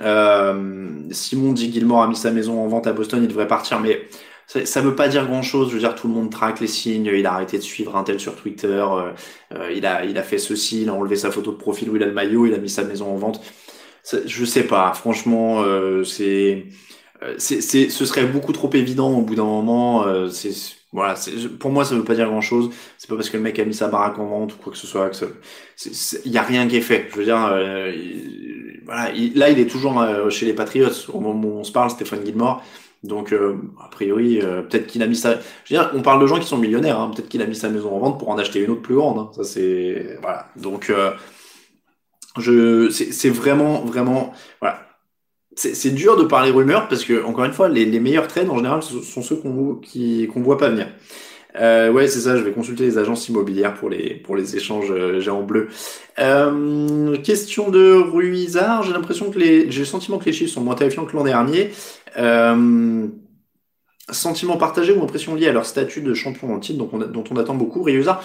[0.00, 3.78] Euh, Simon dit Gilmore a mis sa maison en vente à Boston, il devrait partir,
[3.80, 4.08] mais
[4.46, 5.68] ça, ça veut pas dire grand chose.
[5.68, 7.10] Je veux dire, tout le monde traque les signes.
[7.14, 8.84] Il a arrêté de suivre un tel sur Twitter.
[9.74, 10.82] il a, il a fait ceci.
[10.82, 12.46] Il a enlevé sa photo de profil où il a le maillot.
[12.46, 13.40] Il a mis sa maison en vente.
[14.26, 14.92] je sais pas.
[14.94, 15.64] Franchement,
[16.04, 16.66] c'est,
[17.38, 20.04] c'est, ce serait beaucoup trop évident au bout d'un moment.
[20.30, 20.52] c'est
[20.92, 21.14] voilà,
[21.58, 22.70] pour moi, ça veut pas dire grand chose.
[22.98, 24.78] C'est pas parce que le mec a mis sa baraque en vente ou quoi que
[24.78, 25.10] ce soit.
[26.26, 27.08] Il y a rien qui est fait.
[27.10, 27.92] Je veux dire, euh,
[28.84, 31.10] voilà, là, il est toujours euh, chez les Patriots.
[31.12, 32.62] Au moment où on se parle, Stéphane Gilmore.
[33.04, 35.32] Donc, euh, a priori, peut-être qu'il a mis sa.
[35.64, 37.00] Je veux dire, on parle de gens qui sont millionnaires.
[37.00, 37.10] Hein.
[37.14, 39.18] Peut-être qu'il a mis sa maison en vente pour en acheter une autre plus grande.
[39.18, 39.30] Hein.
[39.34, 40.48] Ça, c'est voilà.
[40.56, 40.92] Donc,
[42.38, 44.91] je, c'est vraiment, vraiment, voilà
[45.54, 48.56] c'est dur de parler rumeurs parce que encore une fois les, les meilleurs trades en
[48.56, 49.80] général sont ceux qu'on
[50.32, 50.88] qu'on voit pas venir.
[51.60, 54.90] Euh, ouais c'est ça, je vais consulter les agences immobilières pour les pour les échanges
[54.90, 55.68] euh, géants bleus.
[56.18, 60.62] Euh, question de Ruizard, j'ai l'impression que les j'ai le sentiment que les chiffres sont
[60.62, 61.70] moins terrifiants que l'an dernier.
[62.16, 63.06] Euh,
[64.10, 67.24] sentiment partagé ou impression liée à leur statut de champion en titre dont on, dont
[67.30, 67.82] on attend beaucoup.
[67.82, 68.20] Ryuza,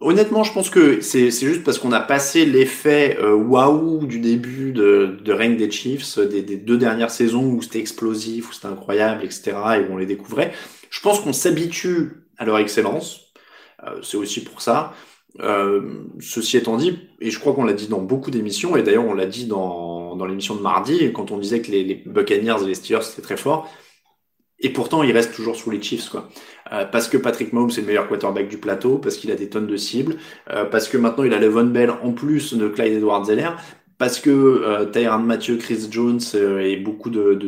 [0.00, 4.72] honnêtement, je pense que c'est juste parce qu'on a passé l'effet euh, waouh du début
[4.72, 8.66] de, de règne des Chiefs, des, des, deux dernières saisons où c'était explosif, où c'était
[8.66, 9.52] incroyable, etc.
[9.76, 10.52] et où on les découvrait.
[10.90, 13.32] Je pense qu'on s'habitue à leur excellence.
[13.84, 14.92] Euh, c'est aussi pour ça.
[15.40, 19.06] Euh, ceci étant dit, et je crois qu'on l'a dit dans beaucoup d'émissions, et d'ailleurs
[19.06, 22.62] on l'a dit dans, dans l'émission de mardi, quand on disait que les, les Buccaneers
[22.62, 23.70] et les Steelers c'était très fort,
[24.62, 26.28] et pourtant, il reste toujours sous les Chiefs, quoi.
[26.72, 29.48] Euh, parce que Patrick Mahomes est le meilleur quarterback du plateau, parce qu'il a des
[29.48, 30.16] tonnes de cibles,
[30.50, 33.50] euh, parce que maintenant il a Levon Bell en plus de Clyde Edwards-Zeller.
[33.98, 37.38] parce que euh, Mathieu, Chris Jones euh, et beaucoup de,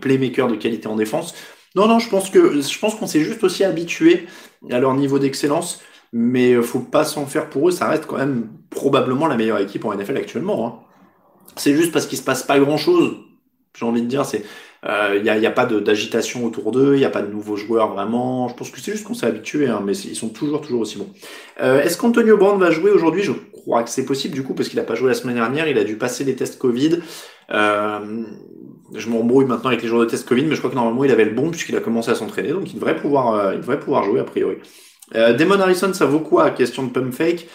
[0.00, 1.34] playmakers de qualité en défense.
[1.76, 4.26] Non, non, je pense que je pense qu'on s'est juste aussi habitué
[4.70, 7.72] à leur niveau d'excellence, mais faut pas s'en faire pour eux.
[7.72, 10.66] Ça reste quand même probablement la meilleure équipe en NFL actuellement.
[10.66, 10.74] Hein.
[11.56, 13.16] C'est juste parce qu'il se passe pas grand chose.
[13.76, 14.44] J'ai envie de dire, c'est
[14.84, 17.56] il euh, n'y a, a, pas d'agitation autour d'eux, il n'y a pas de nouveaux
[17.56, 18.48] joueurs vraiment.
[18.48, 20.98] Je pense que c'est juste qu'on s'est habitué, hein, mais ils sont toujours toujours aussi
[20.98, 21.08] bons.
[21.62, 23.22] Euh, Est-ce qu'Antonio Brown va jouer aujourd'hui?
[23.22, 25.68] Je crois que c'est possible du coup parce qu'il n'a pas joué la semaine dernière.
[25.68, 26.98] Il a dû passer les tests Covid.
[27.50, 28.24] Euh,
[28.94, 31.10] je m'embrouille maintenant avec les jours de tests Covid, mais je crois que normalement il
[31.10, 33.80] avait le bon puisqu'il a commencé à s'entraîner, donc il devrait pouvoir, euh, il devrait
[33.80, 34.56] pouvoir jouer a priori.
[35.14, 36.50] Euh, Damon Harrison, ça vaut quoi?
[36.50, 37.46] Question de pump fake.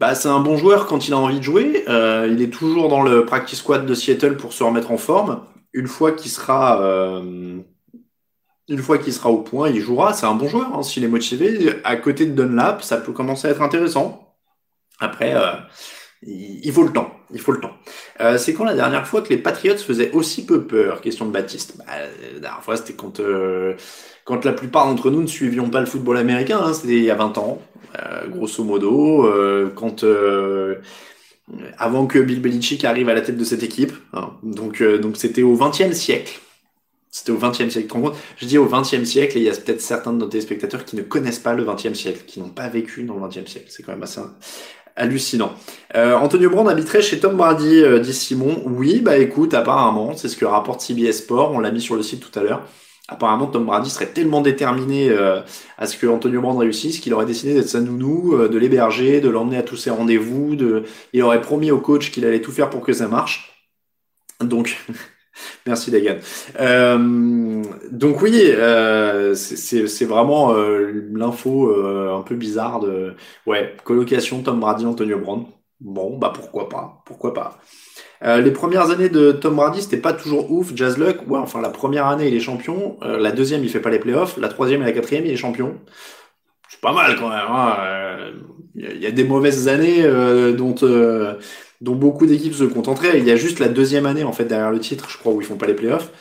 [0.00, 1.84] Bah, c'est un bon joueur quand il a envie de jouer.
[1.86, 5.42] Il est toujours dans le practice squad de Seattle pour se remettre en forme
[5.72, 7.60] une fois qu'il sera euh,
[8.68, 10.12] une sera au point, il jouera.
[10.12, 11.80] C'est un bon joueur hein, s'il est motivé.
[11.84, 14.36] À côté de Dunlap, ça peut commencer à être intéressant.
[15.00, 15.52] Après, euh,
[16.22, 17.10] il, faut le temps.
[17.32, 17.72] Il faut le temps.
[18.20, 21.00] Euh, c'est quand la dernière fois que les Patriots faisaient aussi peu peur?
[21.00, 21.76] Question de Baptiste.
[21.78, 21.84] Bah,
[22.34, 23.20] la dernière fois, c'était quand
[24.24, 26.60] quand la plupart d'entre nous ne suivions pas le football américain.
[26.62, 27.60] Hein, c'était il y a 20 ans,
[28.28, 29.28] grosso modo.
[29.74, 30.04] quand
[31.78, 33.92] avant que Bill Belichick arrive à la tête de cette équipe.
[34.12, 34.30] Hein.
[34.42, 36.40] Donc, euh, donc c'était au XXe siècle.
[37.10, 37.88] C'était au XXe siècle.
[37.88, 38.14] compte?
[38.38, 40.96] Je dis au XXe siècle et il y a peut-être certains de nos téléspectateurs qui
[40.96, 43.66] ne connaissent pas le XXe siècle, qui n'ont pas vécu dans le XXe siècle.
[43.68, 44.20] C'est quand même assez
[44.96, 45.52] hallucinant.
[45.94, 48.62] Euh, Antonio Brown habiterait chez Tom Brady, euh, dit Simon.
[48.64, 51.52] Oui, bah écoute, apparemment, c'est ce que rapporte CBS Sport.
[51.52, 52.66] On l'a mis sur le site tout à l'heure.
[53.12, 55.40] Apparemment, Tom Brady serait tellement déterminé euh,
[55.76, 59.20] à ce que Antonio Brown réussisse qu'il aurait décidé d'être sa nounou, euh, de l'héberger,
[59.20, 60.56] de l'emmener à tous ses rendez-vous.
[60.56, 60.84] De...
[61.12, 63.66] Il aurait promis au coach qu'il allait tout faire pour que ça marche.
[64.40, 64.78] Donc,
[65.66, 66.16] merci Dagan.
[66.58, 71.70] Euh, donc oui, euh, c'est vraiment l'info
[72.10, 73.14] un peu bizarre de
[73.46, 75.44] ouais colocation Tom Brady Antonio Brown.
[75.80, 77.60] Bon, bah pourquoi pas, pourquoi pas.
[78.24, 80.72] Euh, les premières années de Tom Brady, c'était pas toujours ouf.
[80.74, 83.80] Jazz Luck, ouais, enfin la première année il est champion, euh, la deuxième il fait
[83.80, 85.80] pas les playoffs, la troisième et la quatrième il est champion.
[86.68, 87.40] C'est pas mal quand même.
[87.46, 87.76] Il hein.
[87.80, 90.02] euh, y, a des mauvaises années
[90.56, 90.74] dont
[91.80, 93.18] dont beaucoup d'équipes se contenteraient.
[93.18, 95.40] Il y a juste la deuxième année en fait derrière le titre, je crois, où
[95.40, 96.12] ils font pas les playoffs.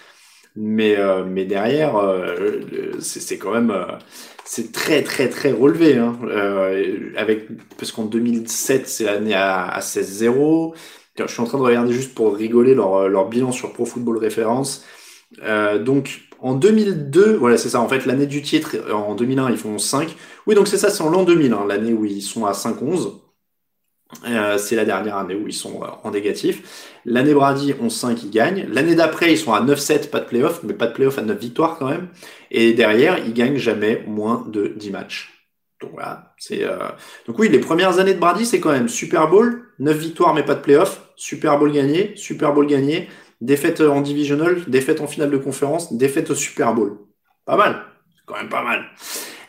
[0.55, 1.93] Mais mais derrière,
[2.99, 3.73] c'est quand même
[4.73, 6.17] très très très relevé hein.
[7.15, 10.73] avec parce qu'en 2007 c'est l'année à, à 16-0
[11.17, 13.85] je suis en train de regarder juste pour rigoler leur, euh, leur bilan sur Pro
[13.85, 14.85] Football Reference.
[15.43, 19.51] Euh, donc en 2002, voilà c'est ça, en fait l'année du titre, euh, en 2001
[19.51, 20.15] ils font 5.
[20.47, 23.13] Oui donc c'est ça, c'est en l'an 2000, hein, l'année où ils sont à 5-11.
[24.27, 26.97] Euh, c'est la dernière année où ils sont euh, en négatif.
[27.05, 28.67] L'année Brady, ont 5, ils gagnent.
[28.69, 31.39] L'année d'après, ils sont à 9-7, pas de playoff, mais pas de playoff à 9
[31.39, 32.09] victoires quand même.
[32.49, 35.29] Et derrière, ils gagnent jamais moins de 10 matchs.
[35.79, 36.63] Donc voilà, c'est
[37.25, 40.43] donc oui, les premières années de Brady, c'est quand même Super Bowl, 9 victoires mais
[40.43, 43.09] pas de playoff, Super Bowl gagné, Super Bowl gagné,
[43.41, 46.97] défaite en divisional, défaite en finale de conférence, défaite au Super Bowl.
[47.45, 47.83] Pas mal,
[48.25, 48.85] quand même pas mal.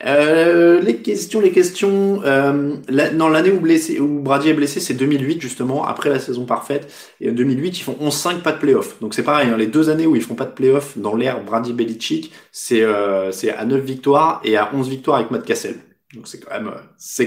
[0.04, 2.22] Euh, les questions, les questions.
[2.24, 2.74] Euh,
[3.14, 6.92] non, l'année où, Brady est blessé, c'est 2008 justement, après la saison parfaite.
[7.20, 8.98] Et en 2008, ils font 11-5, pas de playoff.
[9.00, 11.44] Donc c'est pareil, hein, les deux années où ils font pas de playoff dans l'ère
[11.44, 15.76] Brady Belichick, c'est euh, à 9 victoires et à 11 victoires avec Matt Cassell.
[16.14, 16.50] Donc c'est quand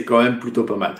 [0.05, 0.95] quand même plutôt pas mal.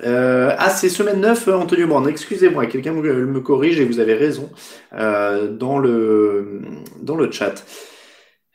[0.00, 2.08] Euh, ah, c'est semaine 9, Antonio Brown.
[2.08, 4.50] Excusez-moi, quelqu'un me, corrige et vous avez raison
[4.94, 6.62] euh, dans le
[7.00, 7.64] dans le chat.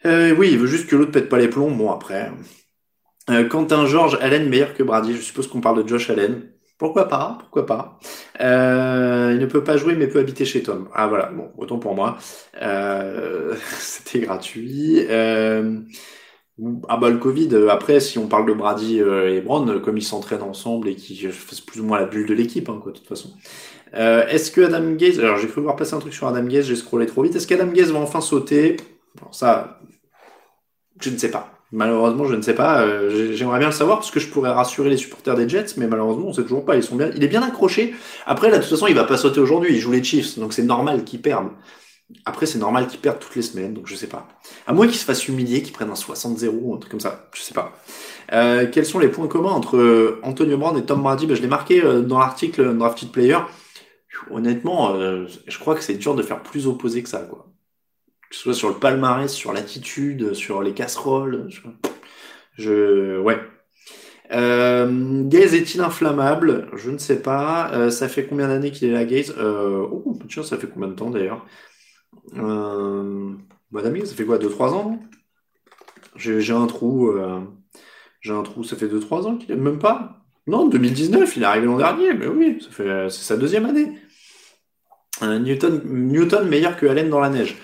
[0.05, 1.71] Euh, oui, il veut juste que l'autre pète pas les plombs.
[1.71, 2.31] Bon après.
[3.29, 5.15] Euh, Quentin George Allen meilleur que Brady.
[5.15, 6.49] Je suppose qu'on parle de Josh Allen.
[6.77, 7.99] Pourquoi pas Pourquoi pas
[8.41, 10.89] euh, Il ne peut pas jouer mais peut habiter chez Tom.
[10.93, 12.17] Ah voilà, bon, autant pour moi.
[12.61, 15.05] Euh, C'était gratuit.
[16.89, 19.79] Ah bah le Covid, euh, après si on parle de Brady euh, et Brown, euh,
[19.79, 22.79] comme ils s'entraînent ensemble et qu'ils fassent plus ou moins la bulle de l'équipe, hein,
[22.81, 23.29] quoi, de toute façon.
[23.93, 26.75] Est-ce que Adam Gaze, alors j'ai cru voir passer un truc sur Adam Gaze, j'ai
[26.75, 28.77] scrollé trop vite, est-ce qu'Adam Gaze va enfin sauter?
[29.31, 29.79] Ça,
[30.99, 31.51] je ne sais pas.
[31.71, 32.85] Malheureusement, je ne sais pas.
[33.33, 36.27] J'aimerais bien le savoir parce que je pourrais rassurer les supporters des Jets, mais malheureusement,
[36.27, 36.75] on sait toujours pas.
[36.75, 37.95] Il est bien accroché.
[38.25, 39.73] Après, là, de toute façon, il va pas sauter aujourd'hui.
[39.73, 41.47] Il joue les Chiefs, donc c'est normal qu'il perde.
[42.25, 44.27] Après, c'est normal qu'ils perdent toutes les semaines, donc je sais pas.
[44.65, 47.41] À moins qu'ils se fassent humilier, qu'ils prennent un 60-0, un truc comme ça, je
[47.41, 47.73] sais pas.
[48.31, 51.25] Euh, quels sont les points communs entre euh, Antonio Brown et Tom Brady?
[51.25, 53.37] Ben, Je l'ai marqué euh, dans l'article Drafted Player.
[54.31, 57.45] Honnêtement, je crois que c'est dur de faire plus opposé que ça, quoi.
[58.29, 61.47] Que ce soit sur le palmarès, sur l'attitude, sur les casseroles.
[62.57, 63.19] Je...
[63.19, 63.39] Ouais.
[64.31, 66.67] Gaze est-il inflammable?
[66.75, 67.91] Je ne sais pas.
[67.91, 69.33] ça fait combien d'années qu'il est là, Gaze?
[69.39, 71.45] Oh, ça fait combien de temps d'ailleurs?
[72.35, 73.33] Euh,
[73.71, 74.99] Madame, ça fait quoi 2-3 ans
[76.15, 77.09] J'ai un trou.
[77.09, 77.41] Euh,
[78.21, 80.25] j'ai un trou, ça fait 2-3 ans qu'il est même pas?
[80.47, 83.99] Non, 2019, il est arrivé l'an dernier, mais oui, c'est sa deuxième année.
[85.21, 87.55] Newton, Newton meilleur que Allen dans la neige.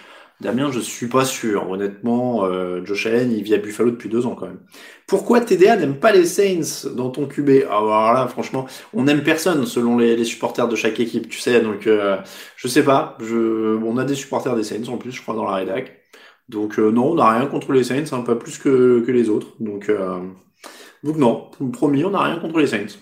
[0.44, 1.70] Damien, je suis pas sûr.
[1.70, 4.60] Honnêtement, euh, Josh Allen, il vit à Buffalo depuis deux ans quand même.
[5.08, 9.24] Pourquoi TDA n'aime pas les Saints dans ton QB ah, Alors là, franchement, on n'aime
[9.24, 11.62] personne selon les, supporters de chaque équipe, tu sais.
[11.62, 12.18] Donc, euh,
[12.58, 13.18] je sais pas.
[13.22, 16.04] On a des supporters des Saints en plus, je crois, dans la rédac.
[16.50, 19.56] Donc euh, non, on n'a rien contre les Saints, hein, pas plus que, les autres.
[19.60, 20.20] Donc, euh,
[21.04, 22.98] donc non, promis, on n'a rien contre les Saints.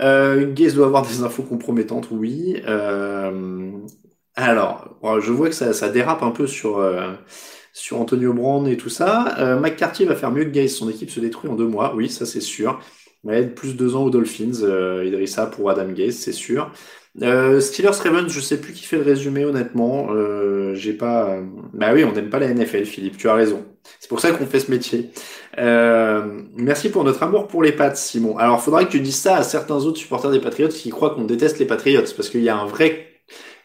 [0.00, 2.60] Euh, doit avoir des infos compromettantes, oui.
[2.66, 3.72] Euh,
[4.36, 7.12] alors, je vois que ça, ça dérape un peu sur, euh,
[7.72, 9.36] sur Antonio Brown et tout ça.
[9.38, 12.08] Euh, McCarthy va faire mieux que Gaze, son équipe se détruit en deux mois, oui,
[12.10, 12.80] ça c'est sûr.
[13.24, 16.70] Ouais, plus deux ans aux Dolphins, euh, Idrissa pour Adam Gaze, c'est sûr.
[17.22, 20.08] Euh, Steelers Ravens, je sais plus qui fait le résumé honnêtement.
[20.10, 21.38] Euh, j'ai pas.
[21.72, 23.16] Bah oui, on n'aime pas la NFL, Philippe.
[23.16, 23.64] Tu as raison.
[24.00, 25.10] C'est pour ça qu'on fait ce métier.
[25.58, 28.36] Euh, merci pour notre amour pour les Pats, Simon.
[28.36, 31.24] Alors, faudra que tu dises ça à certains autres supporters des Patriots qui croient qu'on
[31.24, 33.15] déteste les Patriots, parce qu'il y a un vrai.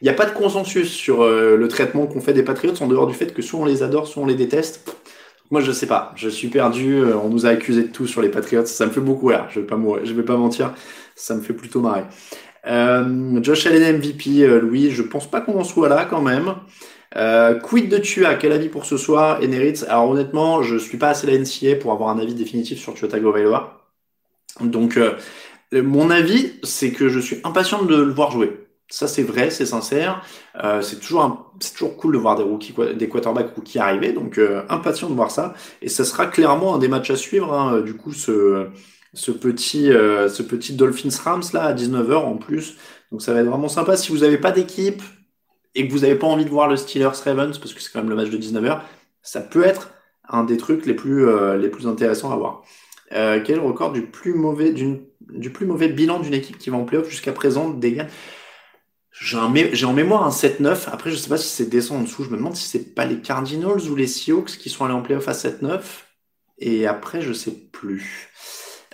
[0.02, 2.88] Il n'y a pas de consensus sur euh, le traitement qu'on fait des Patriots en
[2.88, 4.96] dehors du fait que soit on les adore, soit on les déteste.
[5.52, 6.14] Moi, je sais pas.
[6.16, 6.96] Je suis perdu.
[6.96, 8.66] Euh, on nous a accusé de tout sur les Patriots.
[8.66, 9.48] Ça me fait beaucoup rire.
[9.50, 10.06] Je vais pas mourir.
[10.06, 10.74] Je vais pas mentir.
[11.16, 12.06] Ça me fait plutôt marrer.
[12.68, 16.56] Euh, Josh Allen MVP, euh, Louis, je pense pas qu'on en soit là quand même.
[17.16, 19.84] Euh, quid de Tua, quel avis pour ce soir, Eneritz?
[19.84, 23.08] Alors honnêtement, je suis pas assez la NCA pour avoir un avis définitif sur Tua
[23.08, 23.82] Tagovailoa.
[24.62, 25.00] Donc
[25.74, 28.61] mon avis, c'est que je suis impatient de le voir jouer.
[28.92, 30.24] Ça c'est vrai, c'est sincère.
[30.64, 34.14] Euh, c'est toujours toujours cool de voir des rookies, des quarterbacks rookies arriver.
[34.14, 35.54] Donc impatient de voir ça.
[35.82, 37.54] Et ça sera clairement un des matchs à suivre.
[37.54, 38.70] Hein, du coup, ce
[39.14, 42.78] ce petit, euh, ce petit Dolphins Rams là à 19h en plus.
[43.12, 43.98] Donc ça va être vraiment sympa.
[43.98, 45.02] Si vous n'avez pas d'équipe
[45.76, 48.00] et que vous n'avez pas envie de voir le Steelers Ravens, parce que c'est quand
[48.00, 48.82] même le match de 19h,
[49.22, 49.92] ça peut être
[50.30, 52.64] un des trucs les plus, euh, les plus intéressants à voir.
[53.14, 56.70] Euh, quel est le record du plus mauvais, du plus mauvais bilan d'une équipe qui
[56.70, 57.98] va en playoff jusqu'à présent des
[59.22, 60.90] j'ai en mémoire un 7-9.
[60.92, 62.24] Après, je sais pas si c'est descend en dessous.
[62.24, 65.04] Je me demande si c'est pas les Cardinals ou les Seahawks qui sont allés en
[65.04, 65.82] playoff à 7-9.
[66.58, 68.32] Et après, je sais plus.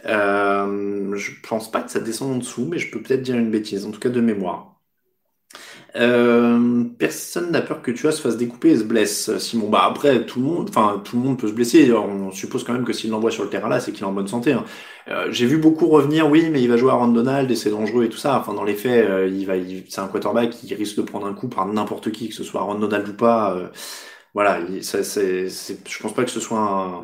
[0.06, 3.52] Euh, je pense pas que ça descend en dessous, mais je peux peut-être dire une
[3.52, 4.77] bêtise, en tout cas de mémoire.
[5.96, 9.36] Euh, personne n'a peur que tu se fasse découper et se blesse.
[9.40, 11.92] Simon, bah après tout le monde, enfin tout le monde peut se blesser.
[11.94, 14.12] On suppose quand même que s'il l'envoie sur le terrain là, c'est qu'il est en
[14.14, 14.54] bonne santé.
[14.54, 14.66] Hein.
[15.08, 17.70] Euh, J'ai vu beaucoup revenir, oui, mais il va jouer à Ron Donald et c'est
[17.72, 18.38] dangereux et tout ça.
[18.40, 19.54] Enfin dans les faits, euh, il va,
[19.90, 22.62] c'est un quarterback qui risque de prendre un coup par n'importe qui, que ce soit
[22.62, 23.56] Ron Donald ou pas.
[23.56, 23.68] Euh,
[24.34, 27.04] voilà, ça, c'est, je pense pas que ce soit un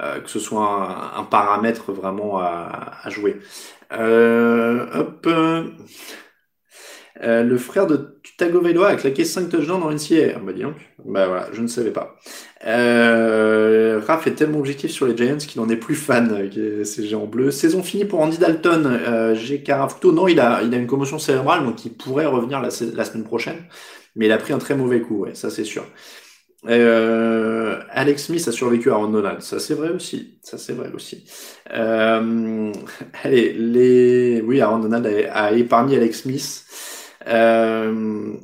[0.00, 3.40] euh, que ce soit un, paramètre vraiment à, à jouer.
[3.92, 5.26] Euh, hop.
[5.26, 5.70] Euh,
[7.22, 10.40] le frère de Tagovailoa a claqué 5 touchdowns dans une CR.
[10.40, 10.76] Bah dis donc.
[11.04, 12.16] Bah voilà, je ne savais pas.
[12.66, 16.50] Euh, Raph est tellement objectif sur les Giants qu'il n'en est plus fan,
[16.84, 17.50] ces géants bleus.
[17.50, 18.86] Saison finie pour Andy Dalton.
[18.86, 19.62] Euh, G.
[19.62, 23.04] Carafuto, non, il a, il a une commotion cérébrale, donc il pourrait revenir la, la
[23.04, 23.58] semaine prochaine.
[24.16, 25.84] Mais il a pris un très mauvais coup, ouais, ça c'est sûr.
[26.66, 30.90] Euh, Alex Smith a survécu à Aaron Donald, ça c'est vrai aussi, ça c'est vrai
[30.92, 31.24] aussi.
[31.72, 32.70] Euh,
[33.24, 36.66] allez, les, oui, Aaron Donald a, épargné Alex Smith.
[37.28, 38.36] Euh,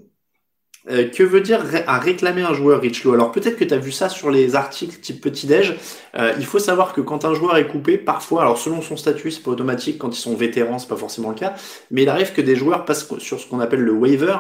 [0.89, 3.91] euh, que veut dire à réclamer un joueur Richlow Alors peut-être que tu as vu
[3.91, 5.75] ça sur les articles type petit-déj.
[6.17, 9.33] Euh, il faut savoir que quand un joueur est coupé, parfois, alors selon son statut,
[9.33, 11.55] c'est pas automatique, quand ils sont vétérans, c'est pas forcément le cas,
[11.91, 14.37] mais il arrive que des joueurs passent sur ce qu'on appelle le waiver,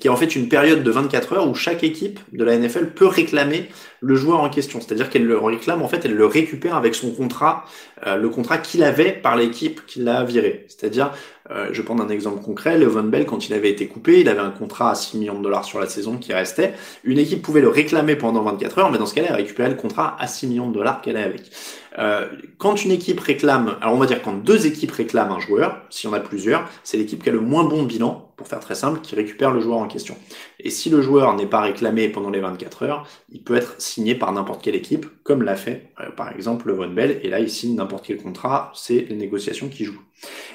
[0.00, 2.90] qui est en fait une période de 24 heures où chaque équipe de la NFL
[2.90, 3.68] peut réclamer
[4.00, 4.80] le joueur en question.
[4.80, 7.64] C'est-à-dire qu'elle le réclame, en fait, elle le récupère avec son contrat,
[8.06, 10.66] euh, le contrat qu'il avait par l'équipe qui l'a viré.
[10.68, 11.12] C'est-à-dire,
[11.50, 14.40] euh, je prends un exemple concret, Levan Bell, quand il avait été coupé, il avait
[14.40, 16.74] un contrat à 6 millions de dollars sur la saison qui restait.
[17.04, 19.76] Une équipe pouvait le réclamer pendant 24 heures, mais dans ce cas-là, elle récupérait le
[19.76, 21.50] contrat à 6 millions de dollars qu'elle avait avec.
[21.98, 25.82] Euh, quand une équipe réclame, alors on va dire quand deux équipes réclament un joueur,
[25.90, 28.60] s'il y en a plusieurs, c'est l'équipe qui a le moins bon bilan, pour faire
[28.60, 30.16] très simple, qui récupère le joueur en question.
[30.60, 34.14] Et si le joueur n'est pas réclamé pendant les 24 heures, il peut être signé
[34.14, 37.40] par n'importe quelle équipe, comme l'a fait euh, par exemple le Von Bell, et là
[37.40, 40.02] il signe n'importe quel contrat, c'est les négociations qui jouent.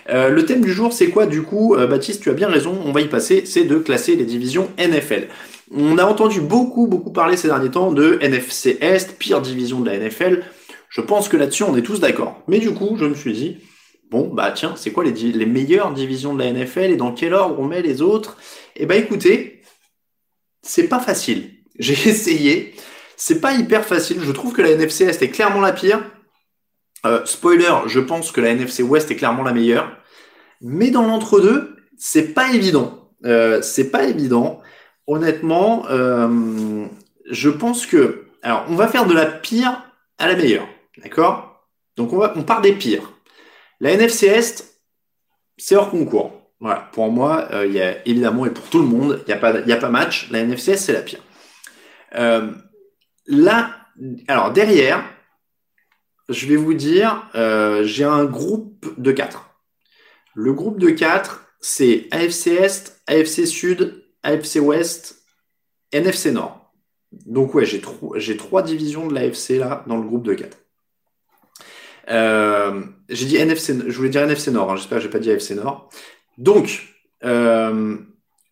[0.09, 2.91] Euh, le thème du jour, c'est quoi du coup Baptiste, tu as bien raison, on
[2.91, 5.27] va y passer, c'est de classer les divisions NFL.
[5.75, 9.89] On a entendu beaucoup, beaucoup parler ces derniers temps de NFC Est, pire division de
[9.89, 10.43] la NFL.
[10.89, 12.43] Je pense que là-dessus, on est tous d'accord.
[12.47, 13.57] Mais du coup, je me suis dit,
[14.11, 17.33] bon, bah tiens, c'est quoi les, les, meilleures divisions de la NFL et dans quel
[17.33, 18.37] ordre on met les autres?
[18.75, 19.63] Eh ben écoutez,
[20.61, 21.49] c'est pas facile.
[21.79, 22.75] J'ai essayé.
[23.17, 24.19] C'est pas hyper facile.
[24.21, 26.03] Je trouve que la NFC Est est clairement la pire.
[27.05, 29.97] Euh, spoiler, je pense que la NFC Ouest est clairement la meilleure.
[30.61, 33.09] Mais dans l'entre-deux, c'est pas évident.
[33.25, 34.61] Euh, c'est pas évident.
[35.07, 36.85] Honnêtement, euh,
[37.29, 38.27] je pense que.
[38.41, 39.83] Alors, on va faire de la pire
[40.17, 40.67] à la meilleure.
[41.01, 41.67] D'accord?
[41.97, 43.11] Donc on, va, on part des pires.
[43.79, 44.79] La NFC Est,
[45.57, 46.31] c'est hors concours.
[46.59, 49.37] Voilà, pour moi, il y a évidemment, et pour tout le monde, il n'y a,
[49.37, 50.29] pas, a pas match.
[50.31, 51.19] La NFC, c'est la pire.
[53.27, 53.69] Là,
[54.27, 55.03] alors derrière,
[56.29, 59.49] je vais vous dire, euh, j'ai un groupe de 4.
[60.35, 65.23] Le groupe de 4, c'est AFC Est, AFC Sud, AFC Ouest,
[65.91, 66.73] NFC Nord.
[67.11, 70.57] Donc ouais, j'ai trois divisions de l'AFC là dans le groupe de 4.
[72.09, 75.31] Euh, j'ai dit NFC, je voulais dire NFC Nord, hein, j'espère que j'ai pas dit
[75.31, 75.89] AFC Nord.
[76.37, 76.87] Donc,
[77.23, 77.97] euh,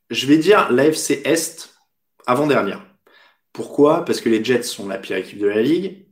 [0.09, 1.73] je vais dire l'AFC Est
[2.27, 2.85] avant-dernière.
[3.53, 4.05] Pourquoi?
[4.05, 6.05] Parce que les Jets sont la pire équipe de la ligue.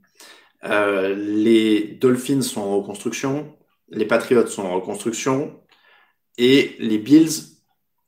[0.65, 3.55] Euh, les Dolphins sont en reconstruction.
[3.89, 5.61] Les Patriots sont en reconstruction.
[6.37, 7.57] Et les Bills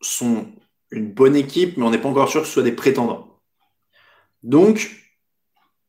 [0.01, 0.47] sont
[0.91, 3.39] une bonne équipe, mais on n'est pas encore sûr que ce soit des prétendants.
[4.43, 4.91] Donc,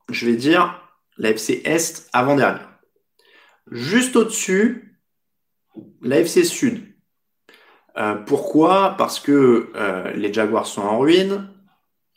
[0.09, 0.81] je vais dire
[1.17, 2.69] l'AFC Est avant-dernière.
[3.71, 4.99] Juste au-dessus,
[6.03, 6.95] l'AFC Sud.
[7.97, 8.95] Euh, pourquoi?
[8.97, 11.49] Parce que euh, les Jaguars sont en ruine,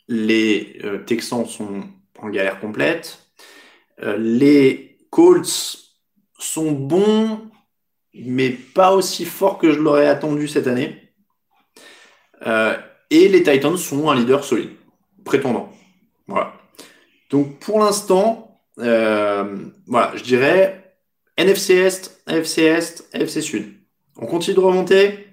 [0.08, 1.84] les Texans sont
[2.18, 3.25] en galère complète,
[3.98, 5.78] les Colts
[6.38, 7.50] sont bons,
[8.14, 11.12] mais pas aussi forts que je l'aurais attendu cette année.
[12.44, 14.70] et les Titans sont un leader solide,
[15.24, 15.72] prétendant.
[16.26, 16.52] Voilà.
[17.30, 20.94] Donc pour l'instant, voilà, je dirais
[21.36, 23.74] NFC Est, NFC Est, NFC Sud.
[24.16, 25.28] On continue de remonter.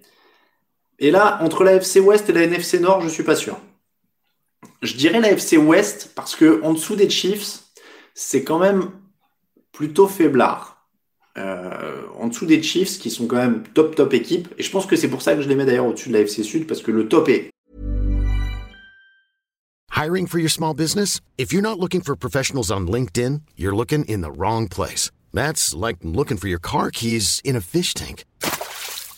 [0.99, 3.57] Et là, entre la FC Ouest et la NFC Nord, je suis pas sûr.
[4.81, 7.62] Je dirais la FC Ouest parce que en dessous des Chiefs,
[8.13, 8.91] c'est quand même
[9.71, 10.73] plutôt faiblard.
[11.35, 14.49] Euh, en dessous des Chiefs, qui sont quand même top top équipe.
[14.59, 16.19] Et je pense que c'est pour ça que je les mets d'ailleurs au-dessus de la
[16.19, 17.49] FC Sud parce que le top est.
[19.95, 21.21] Hiring for your small business?
[21.37, 25.09] If you're not looking for professionals on LinkedIn, you're looking in the wrong place.
[25.33, 28.25] That's like looking for your car keys in a fish tank.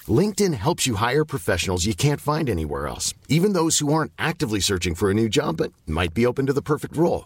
[0.08, 4.62] LinkedIn helps you hire professionals you can't find anywhere else, even those who aren't actively
[4.62, 7.25] searching for a new job but might be open to the perfect role.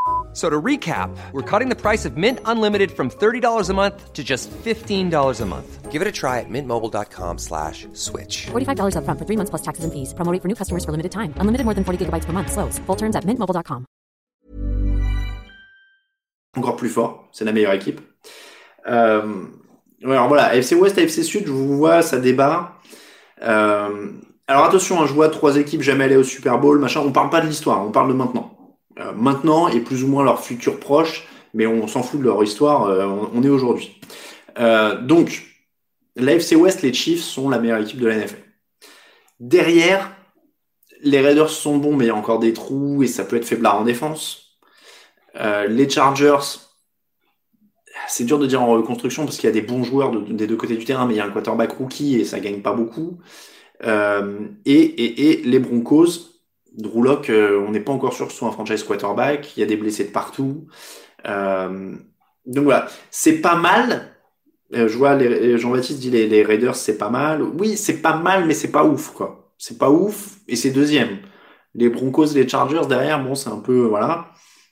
[0.33, 4.23] So to recap, we're cutting the price of Mint Unlimited from $30 a month to
[4.23, 5.91] just $15 a month.
[5.91, 8.45] Give it a try at mintmobile.com slash switch.
[8.51, 10.13] $45 up front for three months plus taxes and fees.
[10.13, 11.33] Promo for new customers for limited time.
[11.35, 12.49] Unlimited more than 40 gigabytes per month.
[12.49, 12.79] Slows.
[12.85, 13.85] Full terms at mintmobile.com.
[16.55, 17.27] Encore plus fort.
[17.33, 17.99] C'est la meilleure équipe.
[18.87, 19.47] Euh,
[20.03, 22.77] alors voilà, AFC West, AFC Sud, je vous vois, ça débat.
[23.41, 24.11] Euh,
[24.47, 27.01] alors attention, hein, je vois trois équipes jamais aller au Super Bowl, machin.
[27.05, 28.60] On parle pas de l'histoire, on parle de maintenant.
[29.01, 32.43] Euh, maintenant et plus ou moins leur futur proche, mais on s'en fout de leur
[32.43, 33.99] histoire, euh, on, est aujourd'hui.
[34.59, 35.43] Euh, donc,
[36.15, 38.43] l'AFC West, les Chiefs sont la meilleure équipe de la NFL.
[39.39, 40.15] Derrière,
[41.01, 43.45] les Raiders sont bons, mais il y a encore des trous et ça peut être
[43.45, 44.59] faiblard en défense.
[45.35, 46.59] les Chargers,
[48.07, 50.57] c'est dur de dire en reconstruction parce qu'il y a des bons joueurs des deux
[50.57, 53.17] côtés du terrain, mais il y a un quarterback rookie et ça gagne pas beaucoup.
[53.83, 56.30] et, les Broncos,
[56.77, 59.55] Drew euh, on n'est pas encore sûr que ce soit un franchise quarterback.
[59.57, 60.67] Il y a des blessés de partout.
[61.27, 61.95] Euh,
[62.45, 64.15] donc voilà, c'est pas mal.
[64.73, 65.17] Euh, je vois
[65.57, 67.41] Jean-Baptiste dit les, Raiders, c'est pas mal.
[67.41, 69.53] Oui, c'est pas mal, mais c'est pas ouf, quoi.
[69.57, 71.19] C'est pas ouf et c'est deuxième.
[71.75, 74.31] Les Broncos, les Chargers derrière, bon, c'est un peu voilà.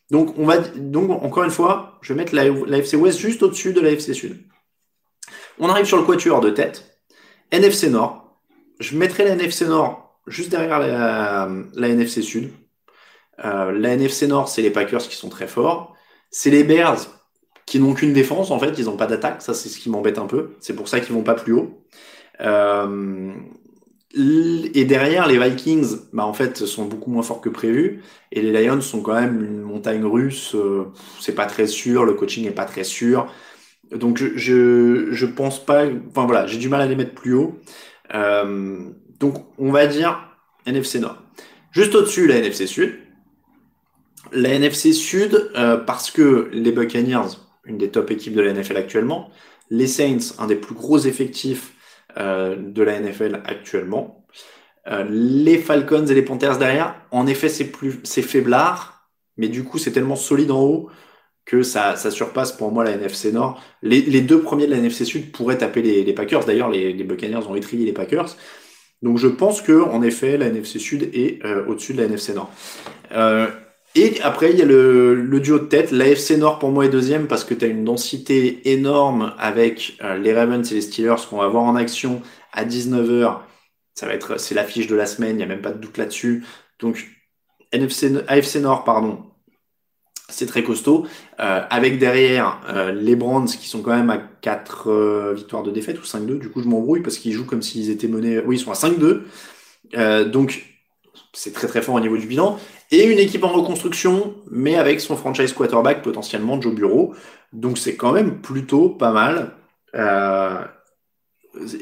[0.09, 3.73] Donc on va donc encore une fois, je vais mettre la, FC West juste au-dessus
[3.73, 4.43] de la FC Sud.
[5.59, 6.99] On arrive sur le quatuor de tête.
[7.51, 8.39] NFC Nord.
[8.79, 12.51] Je mettrai la NFC Nord juste derrière la, NFC Sud.
[13.43, 15.95] Euh, la NFC Nord, c'est les Packers qui sont très forts.
[16.31, 16.99] C'est les Bears
[17.65, 19.41] qui n'ont qu'une défense, en fait, ils n'ont pas d'attaque.
[19.41, 20.51] Ça, c'est ce qui m'embête un peu.
[20.59, 21.83] C'est pour ça qu'ils vont pas plus haut.
[22.41, 23.31] Euh,
[24.15, 28.01] et derrière, les Vikings, bah, en fait, sont beaucoup moins forts que prévu.
[28.31, 30.55] Et les Lions sont quand même une montagne russe.
[30.55, 30.85] Euh,
[31.19, 33.31] c'est pas très sûr, le coaching est pas très sûr.
[33.91, 35.85] Donc, je, pense pas.
[36.09, 37.59] Enfin voilà, j'ai du mal à les mettre plus haut.
[39.19, 40.29] Donc, on va dire
[40.65, 41.17] NFC Nord.
[41.71, 42.99] Juste au-dessus, la NFC Sud.
[44.32, 48.77] La NFC Sud, euh, parce que les Buccaneers, une des top équipes de la NFL
[48.77, 49.29] actuellement,
[49.69, 51.73] les Saints, un des plus gros effectifs
[52.17, 54.25] euh, de la NFL actuellement,
[54.88, 59.63] euh, les Falcons et les Panthers derrière, en effet, c'est plus, c'est faiblard, mais du
[59.63, 60.89] coup, c'est tellement solide en haut
[61.45, 63.61] que ça, ça surpasse pour moi la NFC Nord.
[63.82, 66.45] Les, deux premiers de la NFC Sud pourraient taper les, Packers.
[66.45, 68.36] D'ailleurs, les, les Buccaneers ont étrié les Packers.
[69.02, 72.34] Donc je pense que en effet la NFC Sud est euh, au-dessus de la NFC
[72.34, 72.52] Nord.
[73.12, 73.47] Euh,
[73.95, 75.91] et après il y a le, duo de tête.
[75.91, 79.97] La FC Nord pour moi est deuxième parce que tu as une densité énorme avec
[80.04, 82.22] euh, les Ravens et les Steelers qu'on va voir en action
[82.52, 83.39] à 19h.
[83.95, 85.97] Ça va être c'est l'affiche de la semaine, il n'y a même pas de doute
[85.97, 86.43] là-dessus.
[86.80, 87.08] Donc
[87.72, 89.28] NFC, AFC Nord pardon,
[90.30, 91.05] c'est très costaud.
[91.39, 95.71] Euh, avec derrière euh, les Brands qui sont quand même à 4 euh, victoires de
[95.71, 96.39] défaite ou 5-2.
[96.39, 98.39] Du coup, je m'embrouille parce qu'ils jouent comme s'ils étaient menés.
[98.39, 100.30] Oui, ils sont à 5-2.
[100.30, 100.65] donc,
[101.34, 102.59] c'est très très fort au niveau du bilan.
[102.91, 107.13] Et une équipe en reconstruction, mais avec son franchise quarterback potentiellement Joe Bureau.
[107.53, 109.51] Donc, c'est quand même plutôt pas mal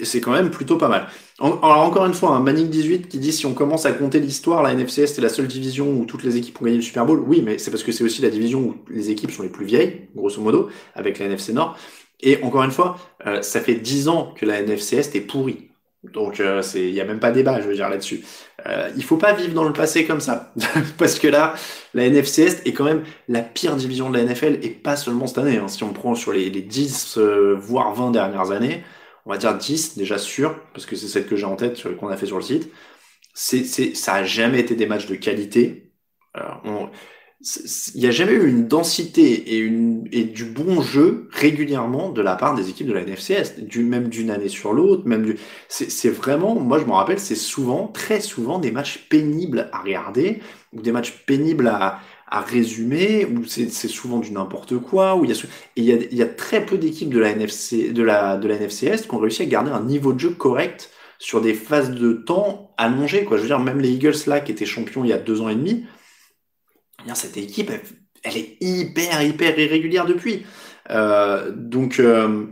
[0.04, 1.08] c'est quand même plutôt pas mal.
[1.40, 4.64] alors encore une fois, un Manning 18 qui dit si on commence à compter l'histoire,
[4.64, 7.20] la NFC c'est la seule division où toutes les équipes ont gagné le Super Bowl.
[7.20, 9.66] Oui, mais c'est parce que c'est aussi la division où les équipes sont les plus
[9.66, 11.78] vieilles, grosso modo, avec la NFC Nord.
[12.20, 12.98] Et encore une fois,
[13.28, 15.68] euh, ça fait 10 ans que la NFC Est est pourrie.
[16.04, 18.24] Donc euh, c'est, il y a même pas débat, je veux dire là-dessus.
[18.66, 20.54] Euh, il faut pas vivre dans le passé comme ça,
[20.98, 21.56] parce que là,
[21.94, 25.28] la NFC Est est quand même la pire division de la NFL et pas seulement
[25.28, 25.58] cette année.
[25.58, 25.68] Hein.
[25.68, 28.84] Si on prend sur les, les 10 euh, voire 20 dernières années,
[29.28, 32.08] on va dire 10 déjà sûr, parce que c'est celle que j'ai en tête qu'on
[32.08, 32.72] a fait sur le site.
[33.34, 35.92] C'est, ça a jamais été des matchs de qualité.
[36.34, 42.22] il n'y a jamais eu une densité et, une, et du bon jeu régulièrement de
[42.22, 45.38] la part des équipes de la NFCS, du, même d'une année sur l'autre, même du,
[45.68, 50.42] c'est, vraiment, moi je me rappelle, c'est souvent, très souvent des matchs pénibles à regarder,
[50.72, 52.00] ou des matchs pénibles à,
[52.30, 55.94] à résumer, où c'est souvent du n'importe quoi, où il y a, et il y
[55.94, 58.88] a, il y a très peu d'équipes de la NFC, de la, de la NFC
[58.88, 62.14] Est qui ont réussi à garder un niveau de jeu correct sur des phases de
[62.14, 63.38] temps allongées, quoi.
[63.38, 65.50] Je veux dire, même les Eagles là, qui étaient champions il y a deux ans
[65.50, 65.86] et demi,
[67.08, 67.72] eh cette équipe,
[68.24, 70.46] elle, est hyper, hyper irrégulière depuis.
[70.90, 72.46] Euh, donc, euh,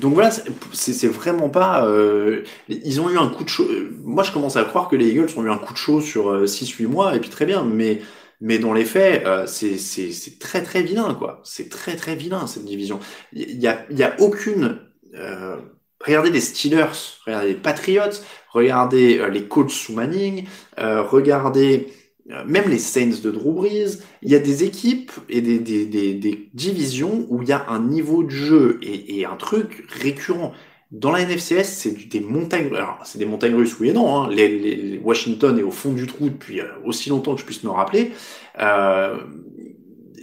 [0.00, 0.30] donc voilà,
[0.72, 1.86] c'est vraiment pas.
[1.86, 3.68] Euh, ils ont eu un coup de chaud.
[4.04, 6.44] Moi, je commence à croire que les Eagles ont eu un coup de chaud sur
[6.44, 8.02] 6-8 mois, et puis très bien, mais
[8.40, 11.40] mais dans les faits, euh, c'est très très vilain, quoi.
[11.44, 13.00] C'est très très vilain cette division.
[13.32, 14.80] Il y a, y a aucune.
[15.14, 15.56] Euh,
[16.04, 16.92] regardez les Steelers,
[17.26, 18.20] regardez les Patriots,
[18.50, 20.46] regardez euh, les Colts sous Manning,
[20.78, 21.88] euh, regardez
[22.30, 23.98] euh, même les Saints de Drew Brees.
[24.22, 27.66] Il y a des équipes et des, des, des, des divisions où il y a
[27.68, 30.52] un niveau de jeu et, et un truc récurrent.
[30.92, 32.72] Dans la NFCS, c'est des montagnes.
[32.74, 34.22] Alors, c'est des montagnes russes, oui et non.
[34.22, 34.30] Hein.
[35.02, 38.12] Washington est au fond du trou depuis euh, aussi longtemps que je puisse me rappeler.
[38.60, 39.18] Euh,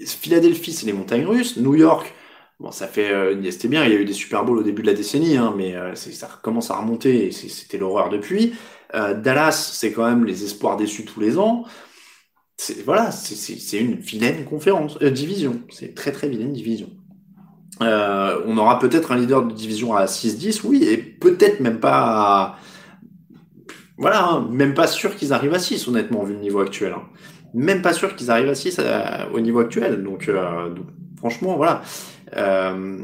[0.05, 1.57] Philadelphie, c'est les montagnes russes.
[1.57, 2.13] New York,
[2.61, 3.11] bon, ça fait.
[3.11, 3.83] Euh, c'était bien.
[3.85, 6.29] Il y a eu des Super Bowls au début de la décennie, hein, mais ça
[6.41, 7.27] commence à remonter.
[7.27, 8.53] et C'était l'horreur depuis.
[8.93, 11.65] Dallas, c'est quand même les espoirs déçus tous les ans.
[12.85, 15.61] Voilà, c'est une vilaine conférence, division.
[15.69, 16.89] C'est très très vilaine division.
[17.81, 22.57] Euh, on aura peut-être un leader de division à 6-10, oui, et peut-être même pas.
[23.97, 26.93] Voilà, hein, même pas sûr qu'ils arrivent à 6, honnêtement, vu le niveau actuel.
[26.93, 27.03] Hein.
[27.53, 29.03] Même pas sûr qu'ils arrivent à 6 euh,
[29.33, 30.03] au niveau actuel.
[30.03, 30.73] Donc, euh,
[31.17, 31.81] franchement, voilà.
[32.35, 32.97] Euh,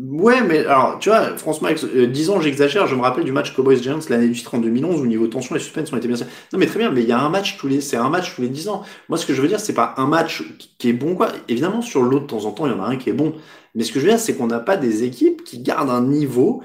[0.00, 3.82] Ouais, mais alors, tu vois, franchement, euh, disons, j'exagère, je me rappelle du match Cowboys
[3.82, 6.16] Giants l'année du titre en 2011 où niveau tension et suspense ont été bien.
[6.52, 8.32] Non, mais très bien, mais il y a un match tous les, c'est un match
[8.32, 8.84] tous les 10 ans.
[9.08, 10.44] Moi, ce que je veux dire, c'est pas un match
[10.78, 11.32] qui est bon, quoi.
[11.48, 13.34] Évidemment, sur l'autre, de temps en temps, il y en a un qui est bon.
[13.74, 16.02] Mais ce que je veux dire, c'est qu'on n'a pas des équipes qui gardent un
[16.02, 16.62] niveau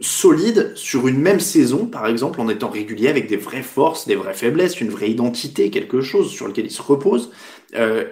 [0.00, 4.16] solide sur une même saison, par exemple, en étant régulier avec des vraies forces, des
[4.16, 7.30] vraies faiblesses, une vraie identité, quelque chose sur lequel ils se reposent.
[7.76, 8.04] Euh,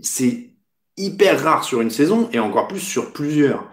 [0.00, 0.51] c'est
[0.96, 3.68] hyper rare sur une saison et encore plus sur plusieurs.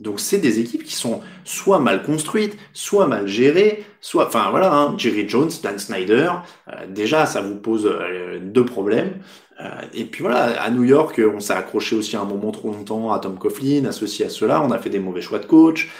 [0.00, 4.74] Donc c'est des équipes qui sont soit mal construites, soit mal gérées, soit, enfin voilà,
[4.74, 6.32] hein, Jerry Jones, Dan Snyder,
[6.68, 9.22] euh, déjà ça vous pose euh, deux problèmes.
[9.60, 12.72] Euh, et puis voilà, à New York, on s'est accroché aussi à un moment trop
[12.72, 15.90] longtemps à Tom Coughlin, associé à cela, on a fait des mauvais choix de coach.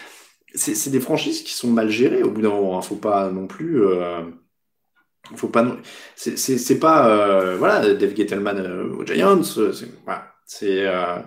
[0.57, 2.79] C'est des franchises qui sont mal gérées au bout d'un moment.
[2.79, 3.83] Hein, faut pas non plus.
[5.35, 5.77] faut pas.
[6.15, 8.61] C'est pas voilà Dave Gettleman
[8.97, 9.41] aux Giants.
[10.05, 11.19] Voilà, euh,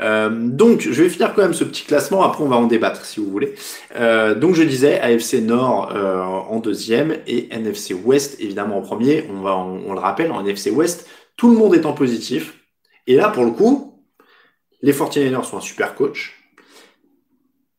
[0.00, 2.22] euh, donc, je vais finir quand même ce petit classement.
[2.22, 3.54] Après, on va en débattre si vous voulez.
[3.96, 5.92] Euh, donc, je disais AFC Nord
[6.50, 9.28] en deuxième et NFC West évidemment en premier.
[9.30, 12.54] On va, on, le rappelle, en NFC West, tout le monde est en positif.
[13.06, 14.02] Et là, pour le coup,
[14.82, 16.34] les 49ers sont un super coach.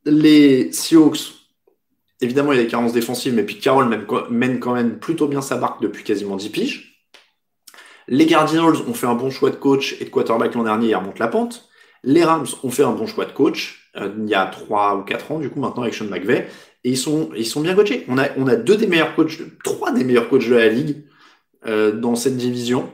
[0.05, 1.33] Les Seahawks,
[2.21, 3.89] évidemment, il y a des carences défensives, mais puis Carroll
[4.29, 6.86] mène quand même plutôt bien sa barque depuis quasiment 10 piges.
[8.07, 10.95] Les Cardinals ont fait un bon choix de coach et de quarterback l'an dernier, ils
[10.95, 11.69] remontent la pente.
[12.03, 15.03] Les Rams ont fait un bon choix de coach euh, il y a 3 ou
[15.03, 16.47] 4 ans, du coup, maintenant avec Sean McVay.
[16.83, 18.05] Et ils sont, ils sont bien coachés.
[18.07, 21.03] On a, on a deux des meilleurs coachs, trois des meilleurs coachs de la ligue
[21.65, 22.89] euh, dans cette division,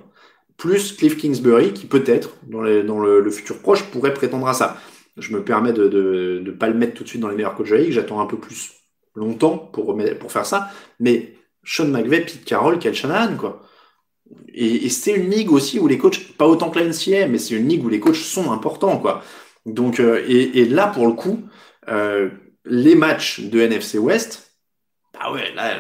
[0.58, 4.78] plus Cliff Kingsbury, qui peut-être, dans, le, futur proche, pourrait prétendre à ça.
[5.18, 7.70] Je me permets de ne pas le mettre tout de suite dans les meilleurs coachs
[7.70, 8.72] de la ligue, j'attends un peu plus
[9.16, 13.62] longtemps pour, pour faire ça, mais Sean McVay, Pete Carroll, Kel Shanahan, quoi.
[14.54, 17.56] Et, c'est une ligue aussi où les coachs, pas autant que la NCA, mais c'est
[17.56, 19.24] une ligue où les coachs sont importants, quoi.
[19.66, 21.42] Donc, euh, et, là, pour le coup,
[21.90, 22.30] euh,
[22.66, 24.58] les matchs de NFC West,
[25.14, 25.78] bah ouais, là,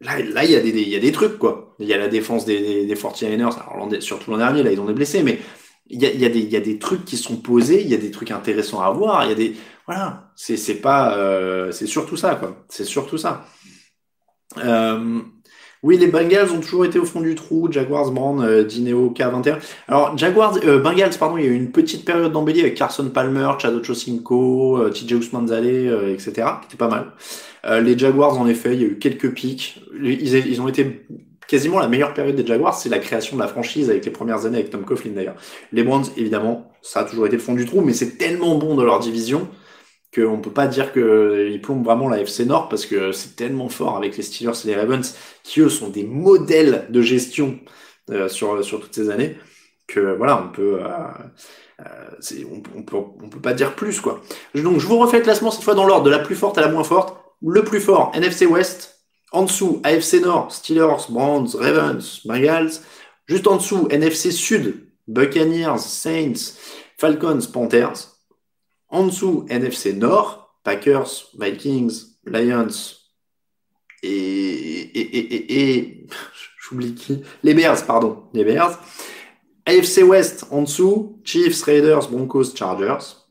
[0.00, 1.74] là, il y a des, y a des trucs, quoi.
[1.78, 4.80] Il y a la défense des, des, des 49ers, alors, surtout l'an dernier, là, ils
[4.80, 5.38] ont des blessés, mais
[5.90, 8.10] il y a, des, y a des trucs qui sont posés, il y a des
[8.10, 9.56] trucs intéressants à voir, il y a des,
[9.86, 12.64] voilà, c'est, c'est pas, euh, c'est surtout ça, quoi.
[12.68, 13.46] C'est surtout ça.
[14.58, 15.22] Euh,
[15.82, 17.68] oui, les Bengals ont toujours été au fond du trou.
[17.70, 19.58] Jaguars, Brand, euh, Dineo, K21.
[19.86, 23.08] Alors, Jaguars, euh, Bengals, pardon, il y a eu une petite période d'embellie avec Carson
[23.10, 26.32] Palmer, Chad Ochocinco, euh, TJ Ousmanzale, euh, etc.
[26.32, 27.12] qui était pas mal.
[27.64, 29.80] Euh, les Jaguars, en effet, il y a eu quelques pics.
[30.02, 31.04] Ils, ils ont été
[31.46, 34.44] quasiment la meilleure période des Jaguars, c'est la création de la franchise avec les premières
[34.44, 35.36] années avec Tom Coughlin d'ailleurs.
[35.72, 38.76] Les Browns, évidemment, ça a toujours été le fond du trou, mais c'est tellement bon
[38.76, 39.48] de leur division
[40.14, 43.96] qu'on peut pas dire qu'ils plombent vraiment la FC Nord parce que c'est tellement fort
[43.96, 47.58] avec les Steelers et les Ravens qui eux sont des modèles de gestion
[48.10, 49.36] euh, sur, sur toutes ces années
[49.86, 50.88] que voilà on peut euh,
[51.80, 54.22] euh on, on, peut on peut pas dire plus quoi.
[54.54, 56.60] Donc je vous refais le classement cette fois dans l'ordre de la plus forte à
[56.60, 57.16] la moins forte.
[57.40, 62.80] Le plus fort NFC West, en dessous AFC Nord, Steelers, Browns, Ravens, Bengals.
[63.28, 66.56] Juste en dessous NFC Sud, Buccaneers, Saints,
[66.96, 68.17] Falcons, Panthers.
[68.90, 72.98] En dessous, NFC Nord, Packers, Vikings, Lions
[74.02, 76.06] et,
[76.58, 78.78] j'oublie qui Les Bears, pardon, les Bears.
[79.66, 83.26] AFC West en dessous, Chiefs, Raiders, Broncos, Chargers.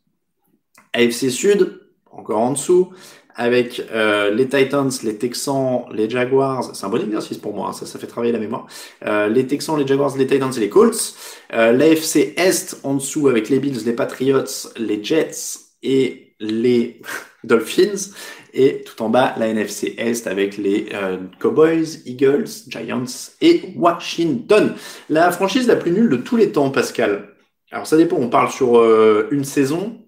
[0.94, 1.82] AFC Sud,
[2.12, 2.92] encore en dessous,
[3.38, 6.76] avec euh, les Titans, les Texans, les Jaguars.
[6.76, 8.66] C'est un bon exercice pour moi, hein, ça, fait travailler la mémoire.
[9.06, 11.16] Euh, les Texans, les Jaguars, les Titans et les Colts.
[11.54, 17.00] Euh, L'AFC Est en dessous avec les Bills, les Patriots, les Jets et les
[17.44, 18.12] Dolphins.
[18.56, 24.74] Et tout en bas, la NFC Est avec les euh, Cowboys, Eagles, Giants et Washington.
[25.12, 27.36] La franchise la plus nulle de tous les temps, Pascal.
[27.72, 28.82] Alors ça dépend, on parle sur
[29.30, 30.00] une saison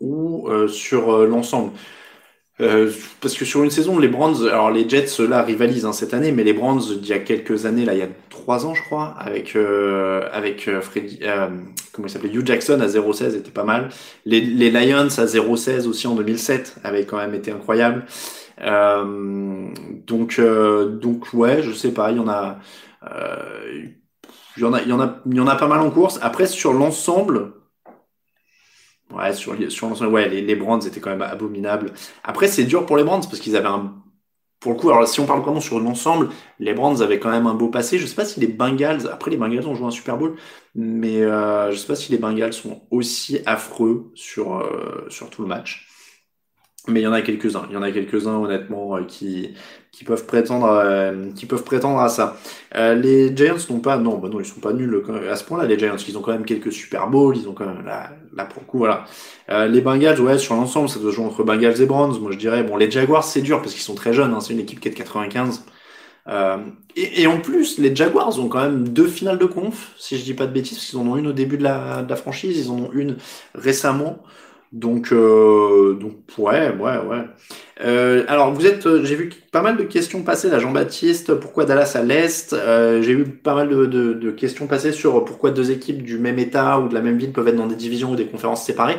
[0.00, 1.72] ou sur l'ensemble.
[2.62, 2.90] Euh,
[3.20, 6.32] parce que sur une saison, les Browns, alors les Jets là rivalisent hein, cette année,
[6.32, 8.82] mais les Browns il y a quelques années, là il y a trois ans je
[8.82, 11.48] crois, avec euh, avec euh, Freddy, euh,
[11.92, 13.90] comment il s'appelait, Hugh Jackson à 0-16 était pas mal.
[14.24, 18.06] Les, les Lions à 0-16 aussi en 2007 avaient quand même été incroyable.
[20.06, 22.58] donc donc ouais, je sais pas, il y en a,
[24.56, 25.90] il y en a, il y en a, il y en a pas mal en
[25.90, 26.18] course.
[26.22, 27.52] Après sur l'ensemble,
[29.12, 31.92] Ouais, sur, sur l'ensemble, ouais, les, les Brands étaient quand même abominables.
[32.24, 34.02] Après, c'est dur pour les Brands parce qu'ils avaient un.
[34.60, 36.30] Pour le coup, alors si on parle vraiment sur l'ensemble,
[36.60, 37.98] les Brands avaient quand même un beau passé.
[37.98, 40.36] Je sais pas si les Bengals, après les Bengals ont joué un Super Bowl,
[40.74, 45.42] mais euh, je sais pas si les Bengals sont aussi affreux sur, euh, sur tout
[45.42, 45.88] le match.
[46.88, 47.66] Mais il y en a quelques-uns.
[47.68, 49.54] Il y en a quelques-uns, honnêtement, euh, qui,
[49.90, 52.36] qui peuvent prétendre, euh, qui peuvent prétendre à ça.
[52.76, 55.66] Euh, les Giants n'ont pas, non, bah non, ils sont pas nuls à ce point-là.
[55.66, 57.36] Les Giants, ils ont quand même quelques Super Bowls.
[57.38, 59.04] Ils ont quand même là, là pour le coup, voilà.
[59.66, 62.20] les Bengals, ouais, sur l'ensemble, ça doit jouer entre Bengals et Browns.
[62.20, 64.32] Moi, je dirais, bon, les Jaguars, c'est dur parce qu'ils sont très jeunes.
[64.32, 65.64] Hein, c'est une équipe qui est de 95.
[66.96, 70.24] Et, et, en plus, les Jaguars ont quand même deux finales de conf, si je
[70.24, 72.16] dis pas de bêtises, parce qu'ils en ont une au début de la, de la
[72.16, 73.16] franchise, ils en ont une
[73.54, 74.22] récemment.
[74.72, 77.24] Donc, euh, donc ouais, ouais, ouais.
[77.82, 81.34] Euh, alors, vous êtes, euh, j'ai vu pas mal de questions passer là, Jean-Baptiste.
[81.34, 82.52] Pourquoi Dallas à l'est?
[82.52, 86.18] Euh, J'ai eu pas mal de, de, de, questions passer sur pourquoi deux équipes du
[86.18, 88.64] même État ou de la même ville peuvent être dans des divisions ou des conférences
[88.64, 88.96] séparées.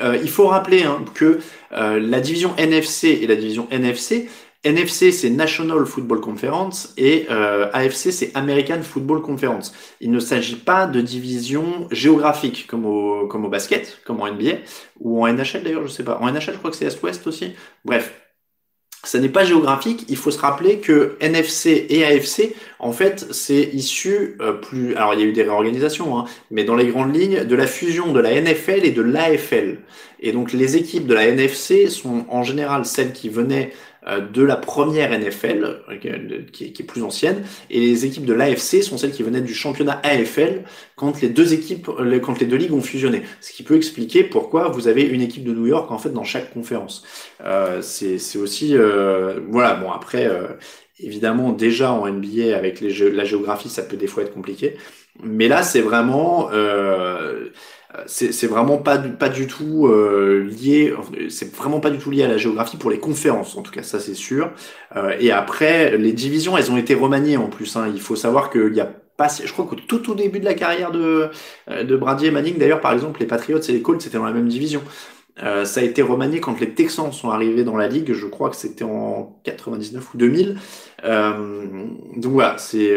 [0.00, 1.38] Euh, il faut rappeler hein, que
[1.70, 4.28] la division NFC et la division NFC
[4.64, 9.72] NFC, c'est National Football Conference et euh, AFC, c'est American Football Conference.
[10.00, 14.58] Il ne s'agit pas de division géographique comme au, comme au basket, comme en NBA,
[14.98, 16.18] ou en NHL d'ailleurs, je sais pas.
[16.20, 17.54] En NHL, je crois que c'est Est-Ouest aussi.
[17.84, 18.12] Bref,
[19.04, 20.04] ça n'est pas géographique.
[20.08, 24.96] Il faut se rappeler que NFC et AFC, en fait, c'est issu euh, plus.
[24.96, 27.66] Alors, il y a eu des réorganisations, hein, mais dans les grandes lignes, de la
[27.68, 29.78] fusion de la NFL et de l'AFL.
[30.20, 33.72] Et donc, les équipes de la NFC sont en général celles qui venaient
[34.08, 35.96] de la première NFL, euh,
[36.52, 40.00] qui est, plus ancienne, et les équipes de l'AFC sont celles qui venaient du championnat
[40.02, 40.62] AFL
[40.96, 41.90] quand les deux équipes,
[42.22, 43.22] quand les deux ligues ont fusionné.
[43.40, 46.24] Ce qui peut expliquer pourquoi vous avez une équipe de New York en fait dans
[46.24, 47.04] chaque conférence.
[47.44, 50.48] Euh, c'est aussi, euh, voilà, bon après, euh,
[51.00, 54.76] évidemment déjà en NBA avec les la géographie ça peut des fois être compliqué,
[55.22, 57.50] mais là c'est vraiment euh,
[58.06, 60.94] c'est vraiment pas du, pas du tout euh, lié,
[61.28, 63.82] c'est vraiment pas du tout lié à la géographie pour les conférences, en tout cas
[63.82, 64.50] ça c'est sûr.
[64.96, 67.76] Euh, et après, les divisions, elles ont été remaniées en plus.
[67.76, 67.90] Hein.
[67.94, 70.54] Il faut savoir qu'il y a pas, je crois qu'au tout au début de la
[70.54, 71.30] carrière de,
[71.68, 74.32] de Brady et Manning, d'ailleurs par exemple, les Patriots et les Colts c'était dans la
[74.32, 74.82] même division.
[75.42, 78.12] Euh, ça a été remanié quand les Texans sont arrivés dans la ligue.
[78.12, 80.58] Je crois que c'était en 99 ou 2000.
[81.04, 81.86] Euh,
[82.16, 82.96] donc voilà, c'est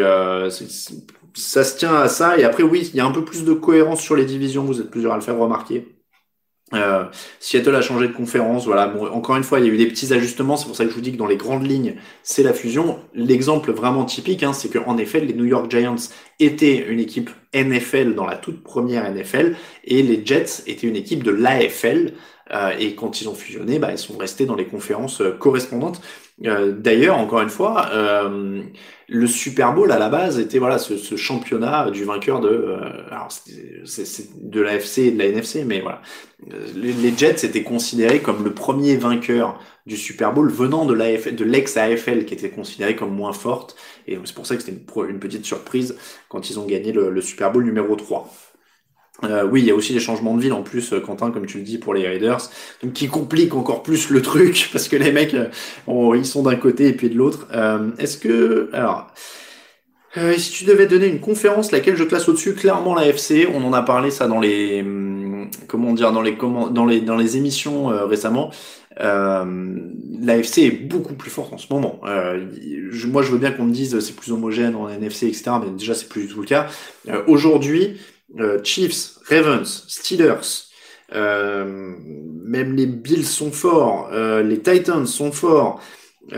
[1.36, 2.38] ça se tient à ça.
[2.38, 4.64] Et après, oui, il y a un peu plus de cohérence sur les divisions.
[4.64, 5.88] Vous êtes plusieurs à le faire remarquer.
[6.74, 7.06] Euh,
[7.40, 8.66] Seattle a changé de conférence.
[8.66, 8.94] Voilà.
[9.14, 10.58] encore une fois, il y a eu des petits ajustements.
[10.58, 13.00] C'est pour ça que je vous dis que dans les grandes lignes, c'est la fusion.
[13.14, 15.96] L'exemple vraiment typique, hein, c'est qu'en effet, les New York Giants
[16.40, 21.24] étaient une équipe NFL dans la toute première NFL et les Jets étaient une équipe
[21.24, 22.14] de l'AFL.
[22.54, 26.02] Euh, et quand ils ont fusionné, bah, ils sont restés dans les conférences euh, correspondantes.
[26.46, 27.90] Euh, d'ailleurs, encore une fois,
[29.08, 32.78] le Super Bowl à la base était voilà ce, championnat du vainqueur de
[33.12, 33.28] alors
[33.86, 36.02] c'est de la FC et de la NFC, mais voilà
[36.76, 40.94] les, Jets étaient considérés comme le premier vainqueur du Super Bowl venant de
[41.44, 43.76] l'ex AFL qui était considérée comme moins forte
[44.08, 45.98] et c'est pour ça que c'était une, une, petite surprise
[46.30, 48.32] quand ils ont gagné le, le Super Bowl numéro 3.
[49.24, 51.46] Euh, oui, il y a aussi des changements de ville en plus, euh, Quentin, comme
[51.46, 52.50] tu le dis, pour les Raiders,
[52.84, 56.56] donc qui compliquent encore plus le truc parce que les mecs, euh, ils sont d'un
[56.56, 57.48] côté et puis de l'autre.
[58.00, 59.08] Est-ce que, alors,
[60.38, 63.48] si tu devais donner une conférence, laquelle je classe au-dessus, clairement la FC.
[63.54, 67.16] On en a parlé ça dans les, hum, comment dire, dans les dans les dans
[67.16, 68.52] les émissions récemment.
[69.00, 69.46] Euh,
[70.20, 72.00] L'AFC est beaucoup plus forte en ce moment.
[72.04, 75.52] moi, je veux bien qu'on me dise c'est plus homogène en NFC, etc.
[75.64, 76.68] Mais déjà, c'est plus du tout le cas.
[77.28, 78.11] Aujourd'hui, euh,
[78.64, 80.70] Chiefs, Ravens, Steelers,
[81.14, 85.82] euh, même les Bills sont forts, euh, les Titans sont forts.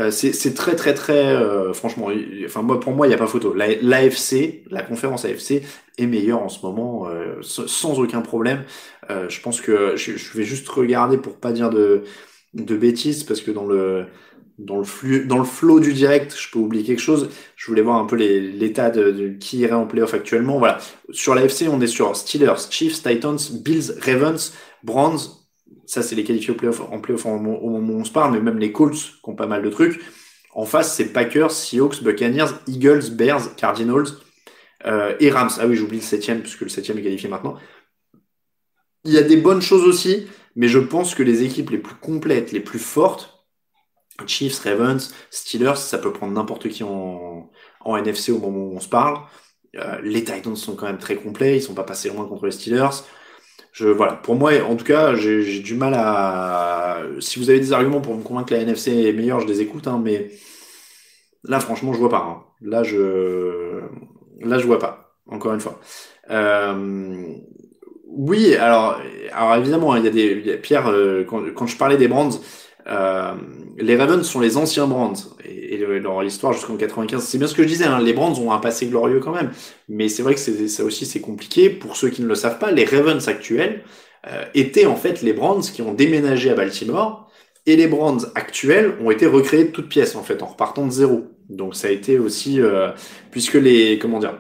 [0.10, 1.38] c'est très très très
[1.74, 2.08] franchement
[2.46, 5.62] enfin moi pour moi il n'y a pas photo l'AFC la, conférence AFC
[5.98, 7.06] est meilleure en ce moment
[7.42, 8.64] sans aucun problème
[9.10, 12.04] je pense que je, je, vais juste regarder pour pas dire de
[12.54, 14.06] de bêtises parce que dans le
[14.60, 17.30] dans le flux, dans le flow du direct, je peux oublier quelque chose.
[17.56, 20.60] Je voulais voir un peu l'état de, qui irait en playoff actuellement.
[20.60, 20.78] Voilà.
[21.12, 25.20] Sur la FC, on est sur Steelers, Chiefs, Titans, Bills, Ravens, Browns.
[25.86, 28.40] Ça, c'est les qualifiés au playoff, en playoff au moment où on se parle, mais
[28.40, 30.00] même les Colts qui ont pas mal de trucs.
[30.54, 34.06] En face, c'est Packers, Seahawks, Buccaneers, Eagles, Bears, Cardinals
[34.86, 35.50] euh, et Rams.
[35.60, 37.58] Ah oui, j'oublie le septième, puisque le septième est qualifié maintenant.
[39.04, 41.96] Il y a des bonnes choses aussi, mais je pense que les équipes les plus
[41.96, 43.33] complètes, les plus fortes,
[44.28, 47.50] Chiefs, Ravens, Steelers, ça peut prendre n'importe qui en,
[47.86, 49.20] NFC au moment où on se parle.
[49.76, 52.52] Euh, les Titans sont quand même très complets, ils sont pas passés loin contre les
[52.52, 53.04] Steelers.
[53.72, 57.02] Je, voilà, pour moi, en tout cas, j'ai du mal à.
[57.20, 59.62] Si vous avez des arguments pour me convaincre que la NFC est meilleure, je les
[59.62, 60.32] écoute, hein, mais
[61.44, 62.18] là, franchement, je vois pas.
[62.18, 62.44] Hein.
[62.62, 63.82] Là, je,
[64.42, 65.16] là, je vois pas.
[65.28, 65.80] Encore une fois.
[66.30, 67.36] Euh...
[68.16, 69.00] Oui, alors,
[69.32, 70.58] alors évidemment, il y a des.
[70.58, 72.30] Pierre, euh, quand, quand, je parlais des brands,
[72.88, 73.34] euh,
[73.78, 75.14] les Ravens sont les anciens Brands
[75.46, 77.24] et, leur histoire jusqu'en 95.
[77.24, 79.52] C'est bien ce que je disais, hein, les Brands ont un passé glorieux quand même.
[79.90, 81.70] Mais c'est vrai que ça aussi c'est compliqué.
[81.70, 83.84] Pour ceux qui ne le savent pas, les Ravens actuels
[84.28, 87.32] euh, étaient en fait les Brands qui ont déménagé à Baltimore
[87.66, 90.92] et les Brands actuels ont été recréés de toutes pièces en fait en repartant de
[90.92, 91.28] zéro.
[91.50, 92.92] Donc ça a été aussi euh,
[93.32, 94.38] puisque les comment dire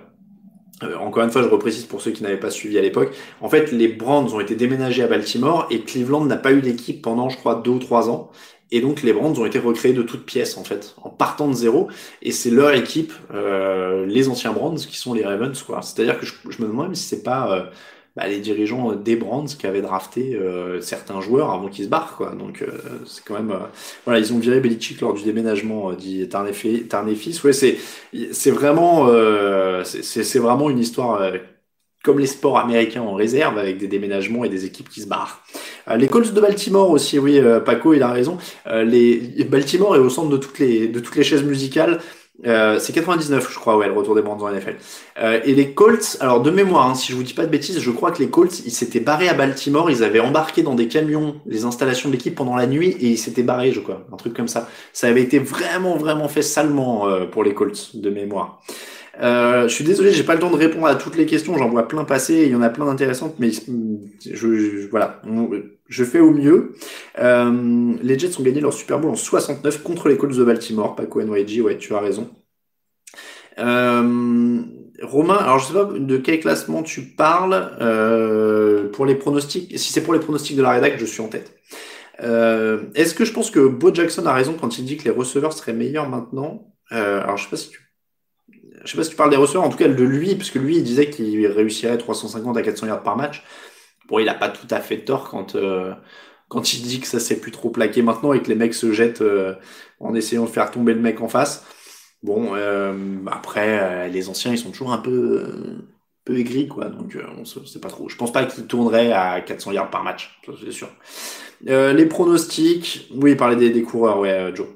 [1.00, 3.14] encore une fois, je reprécise pour ceux qui n'avaient pas suivi à l'époque.
[3.42, 7.02] En fait, les Brands ont été déménagés à Baltimore et Cleveland n'a pas eu d'équipe
[7.02, 8.32] pendant, je crois, deux ou trois ans.
[8.72, 11.54] Et donc les Brands ont été recréés de toutes pièces en fait, en partant de
[11.54, 11.90] zéro.
[12.24, 15.62] Et c'est leur équipe, euh, les anciens Brands, qui sont les Ravens.
[15.62, 15.82] quoi.
[15.84, 17.64] C'est-à-dire que je, me demande même si c'est pas euh,
[18.16, 22.16] bah, les dirigeants des Brands qui avaient drafté euh, certains joueurs avant qu'ils se barrent.
[22.16, 22.32] Quoi.
[22.32, 22.64] Donc
[23.06, 23.58] c'est quand même...
[24.06, 27.42] voilà, ils ont viré Belichick lors du déménagement dit Tarnefis.
[27.44, 27.78] Ouais, c'est,
[28.32, 29.08] c'est vraiment,
[29.84, 31.22] c'est, vraiment une histoire
[32.04, 35.42] comme les sports américains en réserve, avec des déménagements et des équipes qui se barrent.
[35.88, 38.38] Euh, les Colts de Baltimore aussi, oui, euh, Paco, il a raison.
[38.68, 42.00] Euh, les Baltimore est au centre de toutes les de toutes les chaises musicales.
[42.46, 44.76] Euh, c'est 99, je crois, ouais, le retour des Brands en NFL.
[45.20, 47.80] Euh, et les Colts, alors de mémoire, hein, si je vous dis pas de bêtises,
[47.80, 50.88] je crois que les Colts, ils s'étaient barrés à Baltimore, ils avaient embarqué dans des
[50.88, 54.18] camions les installations de l'équipe pendant la nuit et ils s'étaient barrés, je crois, un
[54.18, 54.68] truc comme ça.
[54.94, 58.62] Ça avait été vraiment, vraiment fait salement pour les Colts, de mémoire.
[59.22, 61.58] Euh, je suis désolé, j'ai pas le temps de répondre à toutes les questions.
[61.58, 62.44] J'en vois plein passer.
[62.46, 65.22] Il y en a plein d'intéressantes, mais je, voilà,
[65.94, 66.74] je fais au mieux.
[67.20, 70.96] Euh, les Jets ont gagné leur Super Bowl en 69 contre les Colts de Baltimore.
[70.96, 72.32] Paco NYG, ouais, tu as raison.
[73.60, 74.62] Euh,
[75.02, 79.78] Romain, alors je sais pas de quel classement tu parles euh, pour les pronostics.
[79.78, 81.54] Si c'est pour les pronostics de la rédac, je suis en tête.
[82.20, 85.54] Est-ce que je pense que Bo Jackson a raison quand il dit que les receveurs
[85.54, 86.74] seraient meilleurs maintenant?
[86.90, 87.80] Alors je sais pas si tu
[88.84, 90.60] je sais pas si tu parles des receveurs, en tout cas de lui, parce que
[90.60, 93.44] lui, il disait qu'il réussirait 350 à 400 yards par match.
[94.14, 95.92] Bon, il a pas tout à fait tort quand, euh,
[96.48, 98.92] quand il dit que ça s'est plus trop plaqué maintenant et que les mecs se
[98.92, 99.56] jettent euh,
[100.00, 101.66] en essayant de faire tomber le mec en face.
[102.22, 102.94] Bon, euh,
[103.26, 105.52] après, les anciens, ils sont toujours un peu,
[106.26, 106.90] peu aigri, quoi.
[106.90, 108.08] Donc, euh, on sait pas trop.
[108.08, 110.90] Je pense pas qu'il tournerait à 400 yards par match, c'est sûr.
[111.66, 114.68] Les pronostics, oui, parler des, des coureurs, ouais, Joe.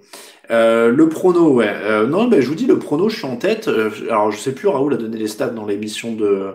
[0.49, 2.07] Le prono, ouais.
[2.07, 3.67] Non, ben je vous dis, le prono, je suis en tête.
[4.09, 6.53] alors, je sais plus, Raoul a donné les stats dans l'émission de,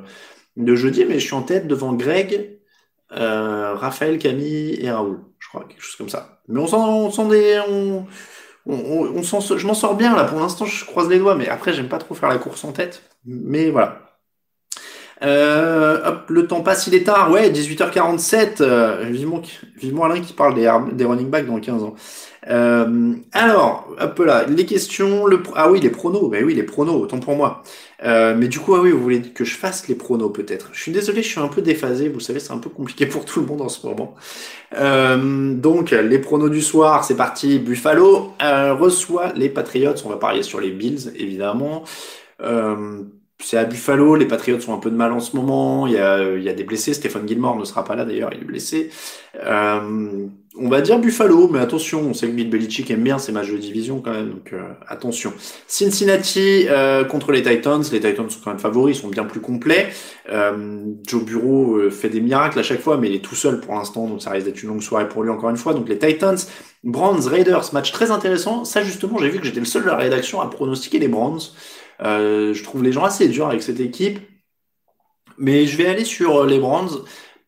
[0.56, 2.58] de jeudi, mais je suis en tête devant Greg,
[3.12, 5.20] Raphaël, Camille et Raoul.
[5.38, 6.40] Je crois, quelque chose comme ça.
[6.48, 8.06] Mais on s'en, on s'en des, on,
[8.66, 8.74] on,
[9.16, 10.24] on, je m'en sors bien là.
[10.24, 12.72] Pour l'instant, je croise les doigts, mais après, j'aime pas trop faire la course en
[12.72, 13.02] tête.
[13.24, 13.98] Mais voilà.
[15.22, 17.30] Euh, hop, le temps passe, il est tard.
[17.30, 18.56] Ouais, 18h47.
[18.60, 19.40] Euh, vivement,
[19.76, 21.94] vivement Alain qui parle des, des running backs dans 15 ans.
[22.50, 25.26] Euh, alors, hop là, les questions.
[25.26, 26.28] Le, ah oui, les pronos.
[26.28, 27.62] Ben oui, les pronos, autant pour moi.
[28.04, 30.70] Euh, mais du coup, ah oui, vous voulez que je fasse les pronos peut-être.
[30.72, 32.08] Je suis désolé, je suis un peu déphasé.
[32.08, 34.14] Vous savez, c'est un peu compliqué pour tout le monde en ce moment.
[34.76, 37.58] Euh, donc, les pronos du soir, c'est parti.
[37.58, 39.94] Buffalo euh, reçoit les Patriots.
[40.04, 41.84] On va parier sur les Bills, évidemment.
[42.40, 43.02] Euh,
[43.42, 45.98] c'est à Buffalo, les Patriots sont un peu de mal en ce moment, il y
[45.98, 48.90] a, des blessés, Stéphane Gilmore ne sera pas là d'ailleurs, il est blessé.
[49.44, 53.32] Euh, on va dire Buffalo, mais attention, on sait que Bill Belichick aime bien ces
[53.32, 55.32] matchs de division quand même, donc euh, attention.
[55.66, 59.40] Cincinnati euh, contre les Titans, les Titans sont quand même favoris, ils sont bien plus
[59.40, 59.88] complets.
[61.06, 64.06] Joe Bureau fait des miracles à chaque fois, mais il est tout seul pour l'instant,
[64.06, 65.74] donc ça risque d'être une longue soirée pour lui encore une fois.
[65.74, 66.38] Donc les Titans,
[66.84, 68.64] Browns, Raiders, match très intéressant.
[68.64, 71.40] Ça justement, j'ai vu que j'étais le seul de la rédaction à pronostiquer les Browns.
[72.00, 74.20] Euh, je trouve les gens assez durs avec cette équipe.
[75.38, 76.90] Mais je vais aller sur euh, les Browns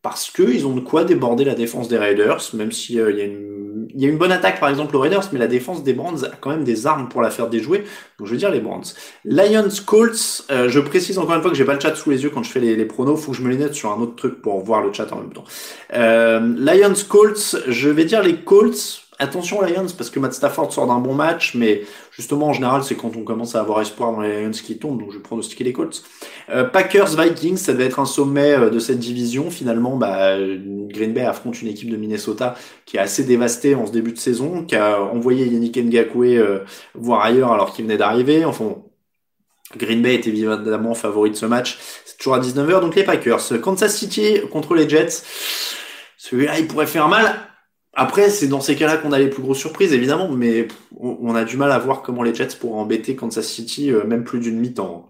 [0.02, 4.08] parce qu'ils ont de quoi déborder la défense des Raiders, même s'il euh, y, a
[4.08, 6.64] une, bonne attaque par exemple aux Raiders, mais la défense des Browns a quand même
[6.64, 7.84] des armes pour la faire déjouer.
[8.18, 8.84] Donc je veux dire les Browns.
[9.24, 12.30] Lions Colts, je précise encore une fois que j'ai pas le chat sous les yeux
[12.30, 14.16] quand je fais les, les pronos, faut que je me les note sur un autre
[14.16, 15.44] truc pour voir le chat en même temps.
[15.90, 20.98] Lions Colts, je vais dire les Colts Attention Lions, parce que Matt Stafford sort d'un
[20.98, 24.42] bon match, mais justement en général c'est quand on commence à avoir espoir dans les
[24.42, 26.02] Lions qui tombent, donc je vais pronostiquer les Colts.
[26.50, 29.50] Euh, Packers Vikings, ça devait être un sommet euh, de cette division.
[29.50, 32.54] Finalement, bah, Green Bay affronte une équipe de Minnesota
[32.84, 36.58] qui est assez dévastée en ce début de saison, qui a envoyé Yannick Ngakwe euh,
[36.94, 38.44] voir ailleurs alors qu'il venait d'arriver.
[38.44, 38.76] Enfin,
[39.76, 41.78] Green Bay était évidemment favori de ce match.
[42.04, 43.40] C'est toujours à 19h, donc les Packers.
[43.62, 45.22] Kansas City contre les Jets.
[46.18, 47.34] Celui-là, il pourrait faire mal.
[47.96, 50.66] Après, c'est dans ces cas-là qu'on a les plus grosses surprises, évidemment, mais
[50.98, 54.24] on a du mal à voir comment les Jets pourraient embêter Kansas City, euh, même
[54.24, 55.08] plus d'une mi-temps.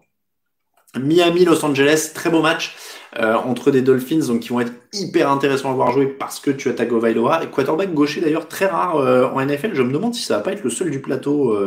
[0.98, 2.76] Miami, Los Angeles, très beau match
[3.18, 6.50] euh, entre des Dolphins, donc qui vont être hyper intéressants à voir jouer parce que
[6.50, 9.70] tu as Tagovailoa et quarterback gaucher d'ailleurs très rare euh, en NFL.
[9.74, 11.58] Je me demande si ça va pas être le seul du plateau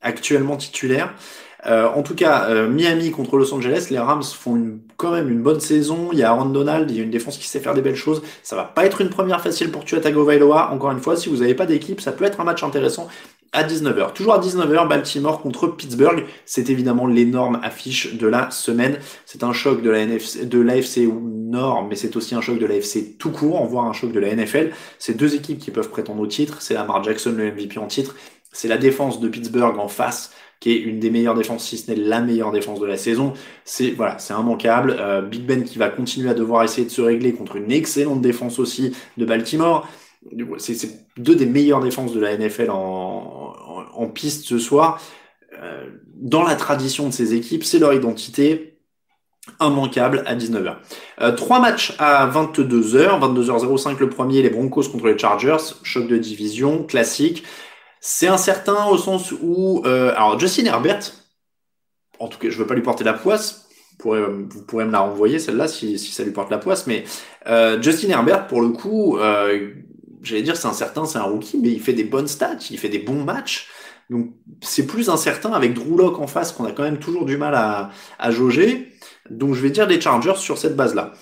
[0.00, 1.14] actuellement titulaire.
[1.66, 5.42] Euh, en tout cas, euh, Miami contre Los Angeles, les Rams font quand même une
[5.42, 6.10] bonne saison.
[6.12, 7.96] Il y a Aaron Donald, il y a une défense qui sait faire des belles
[7.96, 8.22] choses.
[8.42, 10.70] Ça va pas être une première facile pour Tua Tagovailoa.
[10.72, 13.08] Encore une fois, si vous n'avez pas d'équipe, ça peut être un match intéressant
[13.52, 14.12] à 19h.
[14.12, 16.24] Toujours à 19h, Baltimore contre Pittsburgh.
[16.44, 18.98] C'est évidemment l'énorme affiche de la semaine.
[19.24, 22.66] C'est un choc de la NFC, de l'AFC Nord, mais c'est aussi un choc de
[22.66, 24.70] l'AFC tout court, voire un choc de la NFL.
[24.98, 26.58] C'est deux équipes qui peuvent prétendre au titre.
[26.60, 28.14] C'est Lamar Jackson, le MVP en titre.
[28.52, 31.90] C'est la défense de Pittsburgh en face qui est une des meilleures défenses, si ce
[31.90, 33.32] n'est la meilleure défense de la saison.
[33.64, 34.96] C'est voilà, c'est immanquable.
[34.98, 38.20] Euh, Big Ben qui va continuer à devoir essayer de se régler contre une excellente
[38.22, 39.88] défense aussi de Baltimore.
[40.58, 43.54] C'est deux des meilleures défenses de la NFL en,
[43.94, 45.00] en, piste ce soir.
[45.62, 45.86] Euh,
[46.16, 48.76] dans la tradition de ces équipes, c'est leur identité
[49.60, 50.76] immanquable à 19h.
[51.20, 56.16] Euh, trois matchs à 22h, 22h05 le premier, les Broncos contre les Chargers, choc de
[56.16, 57.44] division, classique.
[58.08, 61.00] C'est incertain au sens où, euh, alors Justin Herbert,
[62.20, 63.66] en tout cas, je veux pas lui porter la poisse.
[63.98, 66.86] Vous pourrez, me la renvoyer celle-là si, ça lui porte la poisse.
[66.86, 67.02] Mais
[67.48, 69.70] euh, Justin Herbert, pour le coup, euh,
[70.22, 72.88] j'allais dire c'est incertain, c'est un rookie, mais il fait des bonnes stats, il fait
[72.88, 73.66] des bons matchs.
[74.08, 74.30] Donc
[74.60, 77.56] c'est plus incertain avec Drew Lock en face qu'on a quand même toujours du mal
[77.56, 77.90] à,
[78.20, 78.92] à jauger.
[79.30, 81.12] Donc je vais dire les Chargers sur cette base-là.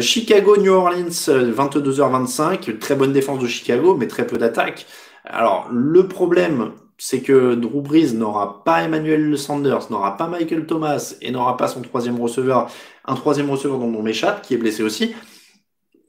[0.00, 4.84] Chicago, New Orleans, 22h25, très bonne défense de Chicago, mais très peu d'attaque.
[5.24, 11.14] Alors, le problème, c'est que Drew Brees n'aura pas Emmanuel Sanders, n'aura pas Michael Thomas
[11.20, 12.70] et n'aura pas son troisième receveur,
[13.04, 15.14] un troisième receveur dont on m'échappe, qui est blessé aussi.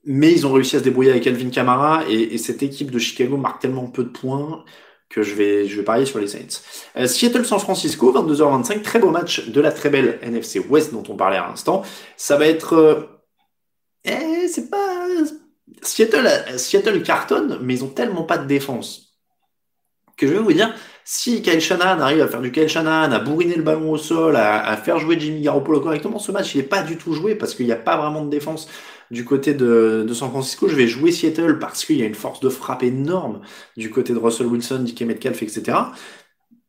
[0.05, 3.37] Mais ils ont réussi à se débrouiller avec Alvin Kamara et, cette équipe de Chicago
[3.37, 4.63] marque tellement peu de points
[5.09, 6.61] que je vais, je vais parier sur les Saints.
[6.97, 11.15] Euh, Seattle-San Francisco, 22h25, très beau match de la très belle NFC West dont on
[11.15, 11.83] parlait à l'instant.
[12.17, 12.73] Ça va être...
[12.73, 13.01] Euh,
[14.03, 15.07] eh, c'est pas...
[15.81, 19.04] Seattle, Seattle cartonne, mais ils ont tellement pas de défense
[20.17, 23.19] que je vais vous dire, si Kyle Shanahan arrive à faire du Kyle Shanahan, à
[23.19, 26.63] bourriner le ballon au sol, à, faire jouer Jimmy Garoppolo correctement, ce match, il n'est
[26.67, 28.67] pas du tout joué parce qu'il n'y a pas vraiment de défense
[29.11, 30.67] du côté de, San Francisco.
[30.67, 33.41] Je vais jouer Seattle parce qu'il y a une force de frappe énorme
[33.77, 35.77] du côté de Russell Wilson, DK Metcalf, etc.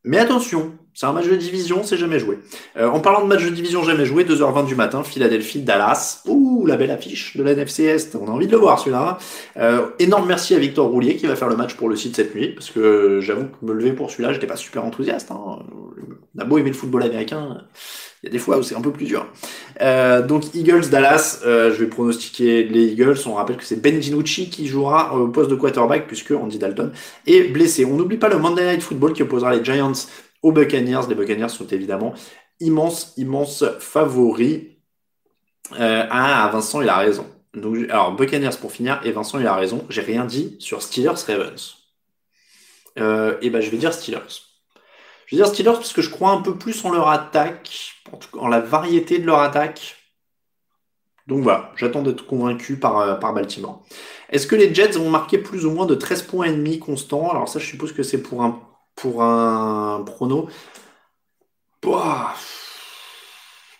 [0.06, 2.38] Mais attention, c'est un match de division, c'est jamais joué.
[2.76, 6.22] Euh, en parlant de match de division jamais joué, 2h20 du matin, Philadelphie, Dallas.
[6.26, 8.14] Ouh, la belle affiche de la NFC Est.
[8.14, 9.18] On a envie de le voir celui-là.
[9.56, 12.34] Euh, énorme merci à Victor Roulier qui va faire le match pour le site cette
[12.36, 15.32] nuit, parce que j'avoue que me lever pour celui-là, j'étais pas super enthousiaste.
[15.32, 15.58] Hein.
[16.36, 17.64] On a beau aimer le football américain,
[18.22, 19.26] il y a des fois où c'est un peu plus dur.
[19.80, 23.18] Euh, donc Eagles, Dallas, je vais pronostiquer les Eagles.
[23.26, 26.92] On rappelle que c'est Ben DiNucci qui jouera au poste de quarterback puisque Andy Dalton
[27.26, 27.84] est blessé.
[27.84, 29.92] On n'oublie pas le Monday Night Football qui opposera les Giants
[30.42, 31.08] aux Buccaneers.
[31.08, 32.14] Les Buccaneers sont évidemment
[32.60, 34.62] immenses, immenses favoris.
[35.78, 37.26] Euh, ah, Vincent, il a raison.
[37.54, 39.84] Donc, alors, Buccaneers pour finir, et Vincent, il a raison.
[39.88, 41.76] J'ai rien dit sur Steelers Ravens.
[42.98, 44.42] Euh, et ben, je vais dire Steelers.
[45.26, 47.94] Je vais dire Steelers parce que je crois un peu plus en leur attaque,
[48.38, 49.96] en, la variété de leur attaque.
[51.26, 53.84] Donc voilà, j'attends d'être convaincu par, euh, par Baltimore.
[54.30, 57.30] Est-ce que les Jets vont marquer plus ou moins de 13 points et demi constants?
[57.30, 58.62] Alors ça, je suppose que c'est pour un
[58.94, 60.48] pour un prono.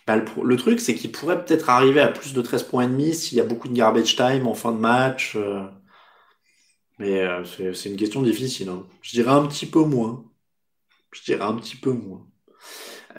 [0.07, 3.13] Bah, le, truc, c'est qu'il pourrait peut-être arriver à plus de 13 points et demi
[3.13, 5.35] s'il y a beaucoup de garbage time en fin de match.
[5.35, 5.63] Euh.
[6.99, 8.69] Mais euh, c'est une question difficile.
[8.69, 8.85] Hein.
[9.01, 10.23] Je dirais un petit peu moins.
[11.17, 12.25] Je dirais un petit peu moins.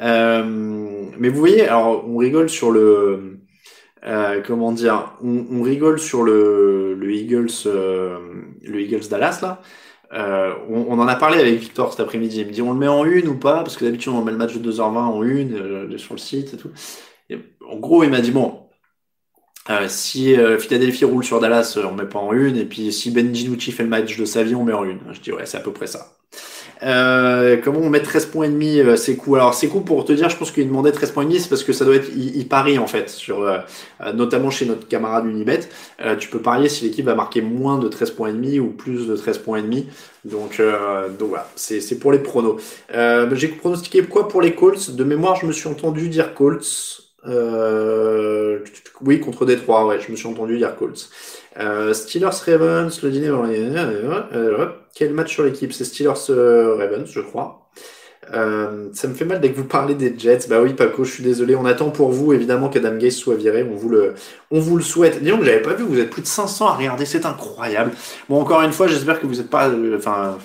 [0.01, 0.45] Euh,
[1.19, 3.41] mais vous voyez, alors on rigole sur le.
[4.47, 9.61] comment dire on, rigole sur le, le Eagles, le Eagles Dallas là.
[10.15, 12.41] Euh, on, en a parlé avec Victor cet après-midi.
[12.41, 13.63] Il me dit on le met en une ou pas?
[13.63, 16.55] Parce que d'habitude on met le match de 2h20 en une euh, sur le site
[16.55, 16.71] et tout.
[17.69, 18.69] en gros, il m'a dit bon,
[19.71, 22.57] euh, si Philadelphie roule sur Dallas, on met pas en une.
[22.57, 25.01] Et puis si Ben DiNucci fait le match de sa vie, on met en une.
[25.13, 26.13] Je dis ouais, c'est à peu près ça.
[26.83, 30.05] Euh, comment on met 13 points et demi euh, c'est cool Alors c'est cool pour
[30.05, 31.97] te dire, je pense qu'il demandait 13 points et demi, c'est parce que ça doit
[31.97, 33.59] être, il, parie en fait, sur, euh,
[34.15, 35.61] notamment chez notre camarade Unibet.
[36.19, 39.09] tu peux parier si l'équipe va marquer moins de 13 points et demi ou plus
[39.09, 39.89] de 13 points et demi.
[40.25, 40.61] Donc,
[41.19, 42.61] donc voilà, c'est pour les pronos.
[43.33, 44.91] J'ai pronostiqué quoi pour les Colts?
[44.91, 47.03] De mémoire, je me suis entendu dire Colts.
[49.01, 51.11] oui, contre Détroit, ouais, je me suis entendu dire Colts.
[51.59, 53.29] Euh, Steelers Ravens, le dîner.
[53.29, 55.73] Euh, quel match sur l'équipe?
[55.73, 57.69] C'est Steelers euh, Ravens, je crois.
[58.31, 60.47] ça me fait mal dès que vous parlez des Jets.
[60.49, 61.57] Bah oui, Paco, je suis désolé.
[61.57, 63.67] On attend pour vous, évidemment, qu'Adam Gaze soit viré.
[63.69, 64.15] On vous le,
[64.51, 65.23] on vous le souhaite.
[65.23, 67.05] Disons que j'avais pas vu, vous êtes plus de 500 à regarder.
[67.05, 67.93] C'est incroyable.
[68.29, 70.39] Bon, encore une fois, j'espère que vous n'êtes pas, enfin,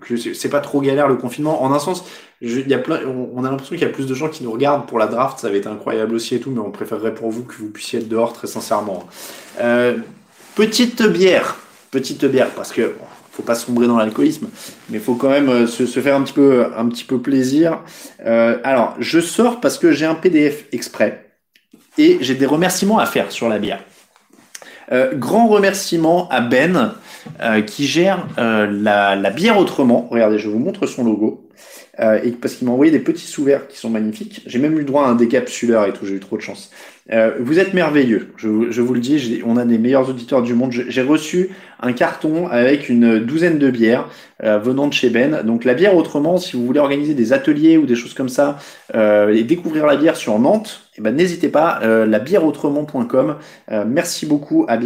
[0.00, 1.62] que c'est pas trop galère le confinement.
[1.62, 2.04] En un sens,
[2.42, 4.52] il y a plein, on, a l'impression qu'il y a plus de gens qui nous
[4.52, 5.38] regardent pour la draft.
[5.38, 8.00] Ça va être incroyable aussi et tout, mais on préférerait pour vous que vous puissiez
[8.00, 9.06] être dehors, très sincèrement.
[9.60, 9.98] Euh,
[10.54, 11.56] Petite bière,
[11.90, 12.94] petite bière, parce que
[13.40, 14.48] faut pas sombrer dans l'alcoolisme,
[14.88, 17.78] mais faut quand même euh, se, faire un petit peu, un petit peu plaisir.
[18.26, 21.26] Euh, alors, je sors parce que j'ai un PDF exprès
[21.96, 23.82] et j'ai des remerciements à faire sur la bière.
[24.92, 26.94] Euh, grand remerciement à Ben
[27.66, 30.08] qui gère la, bière autrement.
[30.10, 31.48] Regardez, je vous montre son logo.
[31.98, 34.42] et parce qu'il m'a envoyé des petits sous-verts qui sont magnifiques.
[34.46, 36.70] J'ai même eu droit à un décapsuleur et tout, j'ai eu trop de chance.
[37.12, 40.70] Euh, vous êtes merveilleux, je, vous le dis, on a des meilleurs auditeurs du monde.
[40.70, 41.50] J'ai reçu
[41.80, 44.08] un carton avec une douzaine de bières
[44.44, 45.42] euh, venant de chez Ben.
[45.42, 48.58] Donc la bière autrement, si vous voulez organiser des ateliers ou des choses comme ça
[48.94, 53.36] euh, et découvrir la bière sur Nantes, eh ben, n'hésitez pas, labièreautrement.com.
[53.86, 54.76] merci beaucoup à,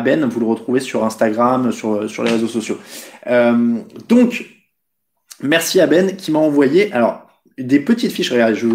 [0.00, 2.78] Ben, vous le retrouvez sur Instagram, sur, sur les réseaux sociaux.
[4.08, 4.44] donc,
[5.42, 7.24] merci à Ben qui m'a envoyé alors
[7.56, 8.32] des petites fiches.
[8.32, 8.66] Regardez, je,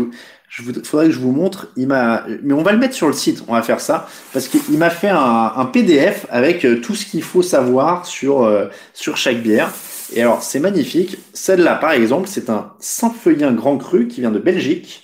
[0.49, 1.67] je faudrait que je vous montre.
[1.77, 3.43] Il m'a, mais on va le mettre sur le site.
[3.47, 7.21] On va faire ça parce qu'il m'a fait un, PDF avec euh, tout ce qu'il
[7.21, 9.71] faut savoir sur euh, sur chaque bière.
[10.13, 11.19] Et alors c'est magnifique.
[11.33, 15.03] Celle-là, par exemple, c'est un Saint-Feuillin Grand Cru qui vient de Belgique.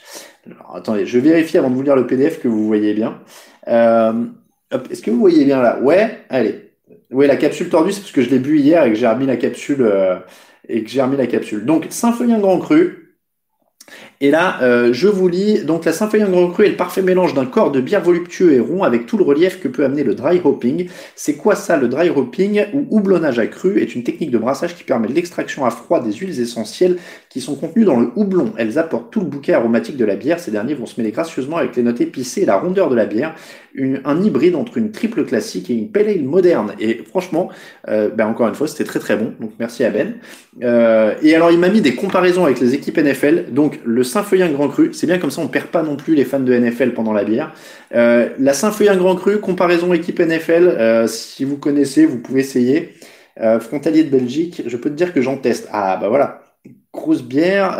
[0.74, 3.20] Attendez, je vérifie avant de vous lire le PDF que vous voyez bien.
[3.68, 4.26] Euh,
[4.90, 5.80] est-ce que vous voyez bien là?
[5.80, 6.72] Ouais, allez.
[7.12, 9.28] Oui, la capsule tordue, c'est parce que je l'ai bu hier et que j'ai remis
[9.28, 9.88] la capsule
[10.68, 11.66] et que j'ai remis la capsule.
[11.66, 13.06] Donc Saint-Feuillin Grand Cru,
[14.26, 17.04] et là, euh, je vous lis, donc la Symphonie en Grand Cru est le parfait
[17.04, 20.04] mélange d'un corps de bière voluptueux et rond avec tout le relief que peut amener
[20.04, 20.90] le dry hopping.
[21.16, 24.76] C'est quoi ça le dry hopping ou houblonnage à cru est une technique de brassage
[24.76, 26.98] qui permet l'extraction à froid des huiles essentielles
[27.30, 28.54] qui sont contenues dans le houblon.
[28.58, 30.40] Elles apportent tout le bouquet aromatique de la bière.
[30.40, 33.06] Ces derniers vont se mêler gracieusement avec les notes épicées et la rondeur de la
[33.06, 33.36] bière.
[33.78, 36.74] un hybride entre une triple classique et une pale ale moderne.
[36.80, 37.50] Et franchement,
[37.90, 39.34] euh, ben encore une fois, c'était très très bon.
[39.40, 40.16] Donc merci à Ben.
[40.64, 43.52] Euh, et alors il m'a mis des comparaisons avec les équipes NFL.
[43.52, 46.24] Donc le Saint-Feuillin Grand Cru, c'est bien comme ça on perd pas non plus les
[46.24, 47.52] fans de NFL pendant la bière.
[47.94, 52.94] Euh, la Saint-Feuillin Grand Cru, comparaison équipe NFL, euh, si vous connaissez, vous pouvez essayer.
[53.42, 55.68] Euh, frontalier de Belgique, je peux te dire que j'en teste.
[55.74, 56.44] Ah bah voilà,
[56.94, 57.72] grosse bière.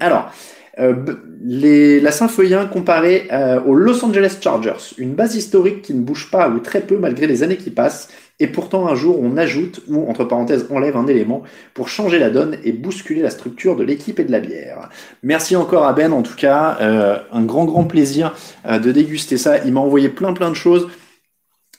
[0.00, 0.32] alors,
[0.78, 3.28] la Saint-Feuillin comparée
[3.66, 7.26] aux Los Angeles Chargers, une base historique qui ne bouge pas ou très peu malgré
[7.26, 8.08] les années qui passent
[8.40, 11.42] Et pourtant, un jour, on ajoute ou, entre parenthèses, enlève un élément
[11.74, 14.90] pour changer la donne et bousculer la structure de l'équipe et de la bière.
[15.24, 18.34] Merci encore à Ben, en tout cas, euh, un grand, grand plaisir
[18.66, 19.64] euh, de déguster ça.
[19.64, 20.88] Il m'a envoyé plein, plein de choses.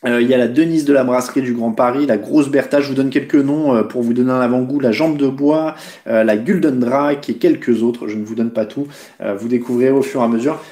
[0.05, 2.81] Euh, il y a la Denise de la brasserie du Grand Paris, la Grosse Bertha,
[2.81, 6.37] je vous donne quelques noms pour vous donner un avant-goût, la Jambe de Bois, la
[6.37, 8.87] Gulden Drac et quelques autres, je ne vous donne pas tout,
[9.19, 10.63] vous découvrirez au fur et à mesure.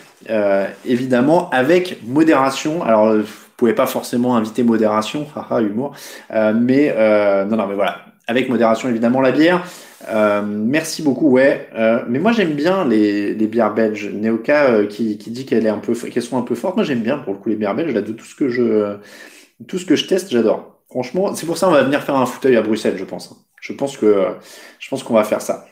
[0.86, 2.82] évidemment, avec modération.
[2.84, 3.18] Alors,
[3.58, 5.94] pouvez pas forcément inviter modération, haha, humour.
[6.32, 9.66] Euh, mais euh, non, non, mais voilà, avec modération évidemment la bière.
[10.10, 11.68] Euh, merci beaucoup, ouais.
[12.08, 14.10] mais moi j'aime bien les, les bières belges.
[14.14, 16.76] Neoka qui, qui dit qu'elle est un peu, qu'elles sont un peu fortes.
[16.76, 17.94] Moi j'aime bien pour le coup les bières belges.
[17.94, 18.96] Là, de tout ce que je,
[19.68, 20.80] tout ce que je teste, j'adore.
[20.90, 23.36] Franchement, c'est pour ça on va venir faire un fauteuil à Bruxelles, je pense.
[23.60, 24.28] Je pense que,
[24.80, 25.66] je pense qu'on va faire ça.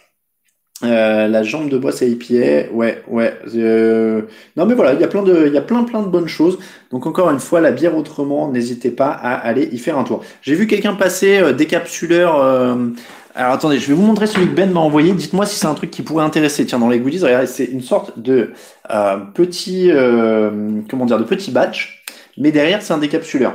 [0.84, 3.34] Euh, la jambe de bois c'est IPA, ouais, ouais.
[3.56, 4.24] Euh...
[4.58, 6.28] Non mais voilà, il y a plein de, il y a plein plein de bonnes
[6.28, 6.60] choses.
[6.92, 10.24] Donc encore une fois, la bière autrement, n'hésitez pas à aller y faire un tour.
[10.42, 12.42] J'ai vu quelqu'un passer euh, décapsuleur.
[12.42, 12.76] Euh...
[13.36, 15.14] Alors attendez, je vais vous montrer celui que Ben m'a envoyé.
[15.14, 16.66] Dites-moi si c'est un truc qui pourrait intéresser.
[16.66, 18.52] Tiens, dans les goodies, regardez, c'est une sorte de
[18.92, 19.90] euh, petit,
[20.90, 22.04] comment dire, de petit batch,
[22.38, 23.54] mais derrière c'est un décapsuleur.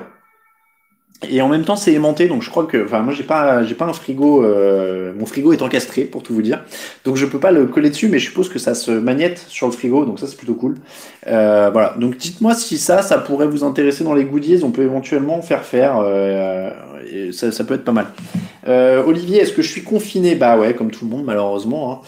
[1.29, 3.75] Et en même temps, c'est aimanté, donc je crois que, enfin, moi, j'ai pas, j'ai
[3.75, 4.43] pas un frigo.
[4.43, 6.64] Euh, mon frigo est encastré, pour tout vous dire,
[7.05, 9.66] donc je peux pas le coller dessus, mais je suppose que ça se magnète sur
[9.66, 10.77] le frigo, donc ça c'est plutôt cool.
[11.27, 11.95] Euh, voilà.
[11.99, 14.62] Donc dites-moi si ça, ça pourrait vous intéresser dans les goodies.
[14.64, 15.99] On peut éventuellement faire faire.
[16.03, 16.71] Euh,
[17.33, 18.07] ça, ça, peut être pas mal.
[19.07, 20.37] Olivier, est-ce que je suis confiné?
[20.37, 21.93] Bah ouais, comme tout le monde, malheureusement.
[21.93, 21.99] Hein.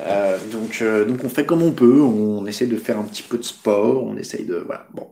[0.00, 3.22] Euh, donc, euh, donc on fait comme on peut, on essaie de faire un petit
[3.22, 4.86] peu de sport, on essaye de voilà.
[4.94, 5.08] Bon,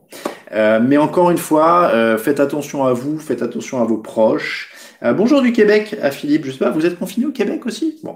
[0.53, 4.71] euh, mais encore une fois, euh, faites attention à vous, faites attention à vos proches.
[5.03, 6.45] Euh, bonjour du Québec, à Philippe.
[6.45, 7.99] Je sais pas, vous êtes confiné au Québec aussi?
[8.01, 8.15] Bon,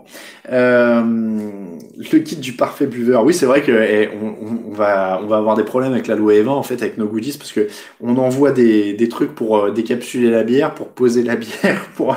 [0.49, 3.23] le kit du parfait buveur.
[3.23, 6.15] Oui, c'est vrai que eh, on, on, va on va avoir des problèmes avec la
[6.15, 7.67] loi Eva en fait avec nos goodies parce que
[7.99, 12.15] on envoie des, des trucs pour décapsuler la bière, pour poser la bière, pour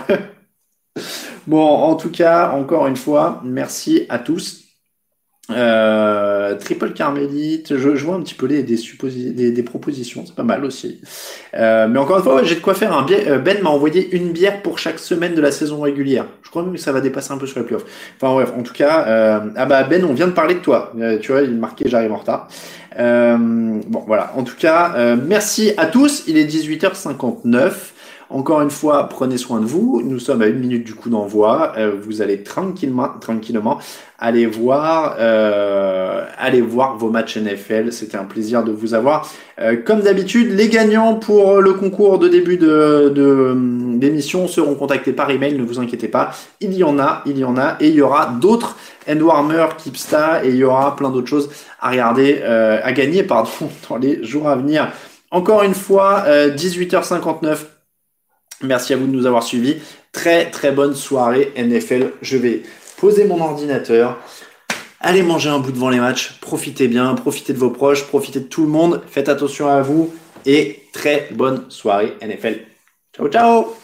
[1.47, 4.65] Bon, en tout cas, encore une fois, merci à tous.
[5.51, 10.65] Euh, triple Carmélite, je, vois un petit peu les, des, des, propositions, c'est pas mal
[10.65, 11.03] aussi.
[11.53, 14.63] Euh, mais encore une fois, j'ai de quoi faire euh, Ben m'a envoyé une bière
[14.63, 16.25] pour chaque semaine de la saison régulière.
[16.43, 17.85] Je crois même que ça va dépasser un peu sur les playoffs.
[18.17, 20.95] Enfin bref, en tout cas, ah bah Ben, on vient de parler de toi.
[21.21, 22.49] Tu vois, il marquait j'arrive en retard.
[22.97, 26.25] bon voilà, en tout cas, merci à tous.
[26.27, 27.94] Il est 18h59.
[28.35, 30.03] Encore une fois, prenez soin de vous.
[30.05, 31.73] Nous sommes à une minute du coup d'envoi.
[31.77, 33.79] Euh, vous allez tranquillement, tranquillement
[34.19, 36.25] aller voir, euh,
[36.67, 37.93] voir vos matchs NFL.
[37.93, 39.31] C'était un plaisir de vous avoir.
[39.61, 43.55] Euh, comme d'habitude, les gagnants pour le concours de début de,
[43.99, 45.57] d'émission seront contactés par email.
[45.57, 46.33] Ne vous inquiétez pas.
[46.59, 48.77] Il y en a, il y en a, et il y aura d'autres
[49.09, 53.51] Endwarmer, Kipsta, et il y aura plein d'autres choses à regarder, à gagner, pardon,
[53.89, 54.89] dans les jours à venir.
[55.31, 57.74] Encore une fois, 18h59
[58.65, 59.77] Merci à vous de nous avoir suivis.
[60.13, 62.13] Très très bonne soirée NFL.
[62.23, 62.63] Je vais
[62.99, 64.19] poser mon ordinateur.
[65.01, 66.39] Allez manger un bout devant les matchs.
[66.41, 69.03] Profitez bien, profitez de vos proches, profitez de tout le monde.
[69.07, 70.15] Faites attention à vous
[70.47, 72.61] et très bonne soirée NFL.
[73.15, 73.84] Ciao ciao